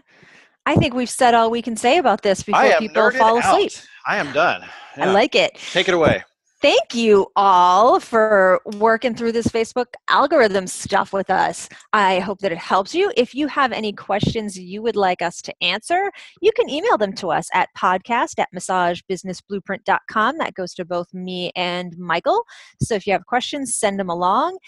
I 0.65 0.77
think 0.77 0.95
we've 0.95 1.11
said 1.11 1.35
all 1.35 1.51
we 1.51 1.63
can 1.63 1.77
say 1.77 1.99
about 1.99 2.23
this 2.23 2.43
before 2.43 2.71
people 2.79 3.11
fall 3.11 3.39
asleep. 3.39 3.73
out. 3.73 3.87
i 4.07 4.17
am 4.17 4.33
done 4.33 4.65
I 4.97 5.13
like 5.13 5.35
it. 5.35 5.55
take 5.73 5.89
it 5.89 5.95
away 5.95 6.25
Thank 6.61 6.93
you 6.93 7.29
all 7.37 8.01
for 8.01 8.61
working 8.79 9.15
through 9.15 9.31
this 9.31 9.47
Facebook 9.47 9.87
algorithm 10.09 10.67
stuff 10.67 11.13
with 11.13 11.31
us. 11.31 11.69
I 11.93 12.19
hope 12.19 12.41
that 12.41 12.51
it 12.51 12.59
helps 12.59 12.97
you. 12.97 13.13
If 13.17 13.33
you 13.33 13.47
have 13.47 13.71
any 13.71 13.93
questions 13.93 14.59
you 14.59 14.83
would 14.83 14.97
like 14.97 15.23
us 15.23 15.41
to 15.43 15.55
answer, 15.63 16.11
you 16.43 16.51
can 16.57 16.69
email 16.69 16.99
them 16.99 17.13
to 17.13 17.31
us 17.31 17.49
at 17.55 17.69
podcast 17.79 18.41
at 18.41 18.49
massagebusinessblueprint.com. 18.53 20.39
That 20.39 20.55
goes 20.55 20.75
to 20.75 20.85
both 20.85 21.15
me 21.15 21.53
and 21.55 21.97
Michael. 21.97 22.43
So 22.83 22.97
if 22.97 23.07
you 23.07 23.13
have 23.13 23.27
questions, 23.27 23.77
send 23.77 24.01
them 24.01 24.11
along. 24.11 24.59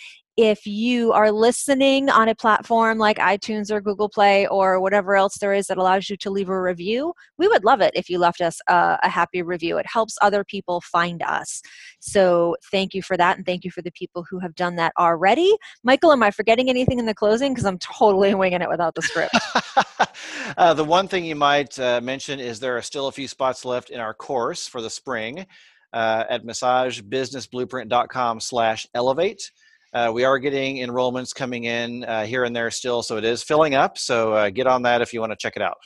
If 0.42 0.66
you 0.66 1.12
are 1.12 1.30
listening 1.30 2.08
on 2.08 2.30
a 2.30 2.34
platform 2.34 2.96
like 2.96 3.18
iTunes 3.18 3.70
or 3.70 3.78
Google 3.82 4.08
Play 4.08 4.46
or 4.46 4.80
whatever 4.80 5.14
else 5.14 5.36
there 5.36 5.52
is 5.52 5.66
that 5.66 5.76
allows 5.76 6.08
you 6.08 6.16
to 6.16 6.30
leave 6.30 6.48
a 6.48 6.58
review, 6.58 7.12
we 7.36 7.46
would 7.46 7.62
love 7.62 7.82
it 7.82 7.92
if 7.94 8.08
you 8.08 8.18
left 8.18 8.40
us 8.40 8.58
a, 8.66 8.98
a 9.02 9.10
happy 9.10 9.42
review. 9.42 9.76
It 9.76 9.84
helps 9.86 10.16
other 10.22 10.42
people 10.42 10.80
find 10.80 11.22
us. 11.22 11.60
So 11.98 12.56
thank 12.70 12.94
you 12.94 13.02
for 13.02 13.18
that, 13.18 13.36
and 13.36 13.44
thank 13.44 13.66
you 13.66 13.70
for 13.70 13.82
the 13.82 13.90
people 13.90 14.24
who 14.30 14.38
have 14.38 14.54
done 14.54 14.76
that 14.76 14.94
already. 14.98 15.54
Michael, 15.84 16.10
am 16.10 16.22
I 16.22 16.30
forgetting 16.30 16.70
anything 16.70 16.98
in 16.98 17.04
the 17.04 17.12
closing? 17.12 17.52
Because 17.52 17.66
I'm 17.66 17.78
totally 17.78 18.34
winging 18.40 18.62
it 18.62 18.68
without 18.70 18.94
the 18.94 19.02
script. 19.02 19.36
uh, 20.56 20.72
the 20.72 20.84
one 20.84 21.06
thing 21.06 21.26
you 21.26 21.36
might 21.36 21.78
uh, 21.78 22.00
mention 22.02 22.40
is 22.40 22.58
there 22.58 22.78
are 22.78 22.82
still 22.82 23.08
a 23.08 23.12
few 23.12 23.28
spots 23.28 23.66
left 23.66 23.90
in 23.90 24.00
our 24.00 24.14
course 24.14 24.66
for 24.66 24.80
the 24.80 24.88
spring 24.88 25.44
uh, 25.92 26.24
at 26.30 26.46
massagebusinessblueprint.com 26.46 28.40
slash 28.40 28.86
elevate. 28.94 29.50
Uh, 29.92 30.10
we 30.12 30.24
are 30.24 30.38
getting 30.38 30.76
enrollments 30.76 31.34
coming 31.34 31.64
in 31.64 32.04
uh, 32.04 32.24
here 32.24 32.44
and 32.44 32.54
there 32.54 32.70
still, 32.70 33.02
so 33.02 33.16
it 33.16 33.24
is 33.24 33.42
filling 33.42 33.74
up. 33.74 33.98
So 33.98 34.32
uh, 34.34 34.50
get 34.50 34.66
on 34.66 34.82
that 34.82 35.02
if 35.02 35.12
you 35.12 35.20
want 35.20 35.32
to 35.32 35.36
check 35.36 35.54
it 35.56 35.62
out. 35.62 35.78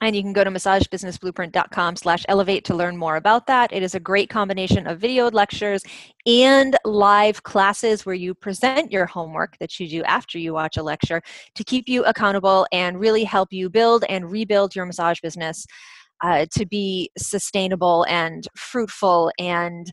and 0.00 0.16
you 0.16 0.22
can 0.22 0.32
go 0.32 0.42
to 0.42 0.50
massagebusinessblueprint.com 0.50 1.96
slash 1.96 2.24
elevate 2.28 2.64
to 2.64 2.74
learn 2.74 2.96
more 2.96 3.16
about 3.16 3.46
that. 3.48 3.70
It 3.70 3.82
is 3.82 3.94
a 3.94 4.00
great 4.00 4.30
combination 4.30 4.86
of 4.86 4.98
video 4.98 5.30
lectures 5.30 5.82
and 6.26 6.74
live 6.86 7.42
classes 7.42 8.06
where 8.06 8.14
you 8.14 8.34
present 8.34 8.90
your 8.90 9.04
homework 9.04 9.58
that 9.58 9.78
you 9.78 9.86
do 9.88 10.02
after 10.04 10.38
you 10.38 10.54
watch 10.54 10.78
a 10.78 10.82
lecture 10.82 11.20
to 11.54 11.64
keep 11.64 11.86
you 11.86 12.02
accountable 12.04 12.66
and 12.72 12.98
really 12.98 13.24
help 13.24 13.52
you 13.52 13.68
build 13.68 14.04
and 14.08 14.30
rebuild 14.30 14.74
your 14.74 14.86
massage 14.86 15.20
business 15.20 15.66
uh, 16.24 16.46
to 16.50 16.64
be 16.64 17.10
sustainable 17.18 18.06
and 18.08 18.48
fruitful 18.56 19.30
and 19.38 19.92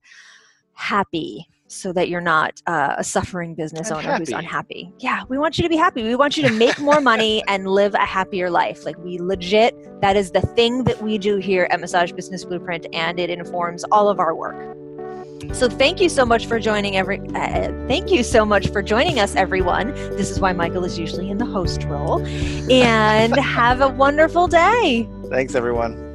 happy 0.73 1.45
so 1.67 1.93
that 1.93 2.09
you're 2.09 2.21
not 2.21 2.61
uh, 2.67 2.95
a 2.97 3.03
suffering 3.03 3.55
business 3.55 3.89
And 3.89 3.99
owner 3.99 4.17
who's 4.17 4.29
unhappy. 4.29 4.91
Yeah, 4.99 5.23
we 5.29 5.37
want 5.37 5.57
you 5.57 5.63
to 5.63 5.69
be 5.69 5.77
happy. 5.77 6.03
We 6.03 6.15
want 6.15 6.37
you 6.37 6.43
to 6.47 6.53
make 6.53 6.79
more 6.79 7.01
money 7.01 7.43
and 7.47 7.67
live 7.67 7.93
a 7.93 8.05
happier 8.05 8.49
life. 8.49 8.85
Like 8.85 8.97
we 8.99 9.19
legit, 9.19 9.75
that 10.01 10.15
is 10.15 10.31
the 10.31 10.41
thing 10.41 10.83
that 10.85 11.01
we 11.01 11.17
do 11.17 11.37
here 11.37 11.67
at 11.71 11.79
Massage 11.79 12.11
Business 12.11 12.45
Blueprint, 12.45 12.87
and 12.93 13.19
it 13.19 13.29
informs 13.29 13.83
all 13.91 14.09
of 14.09 14.19
our 14.19 14.33
work. 14.33 14.75
So 15.53 15.69
thank 15.69 16.01
you 16.01 16.09
so 16.09 16.25
much 16.25 16.47
for 16.47 16.59
joining 16.59 16.97
every. 16.97 17.19
Uh, 17.19 17.71
thank 17.87 18.11
you 18.11 18.23
so 18.23 18.43
much 18.43 18.69
for 18.69 18.81
joining 18.81 19.19
us, 19.19 19.35
everyone. 19.35 19.93
This 19.93 20.31
is 20.31 20.39
why 20.39 20.51
Michael 20.53 20.83
is 20.83 20.97
usually 20.97 21.29
in 21.29 21.37
the 21.37 21.45
host 21.45 21.83
role, 21.83 22.25
and 22.71 23.35
have 23.37 23.81
a 23.81 23.87
wonderful 23.87 24.47
day. 24.47 25.07
Thanks, 25.29 25.53
everyone. 25.55 26.06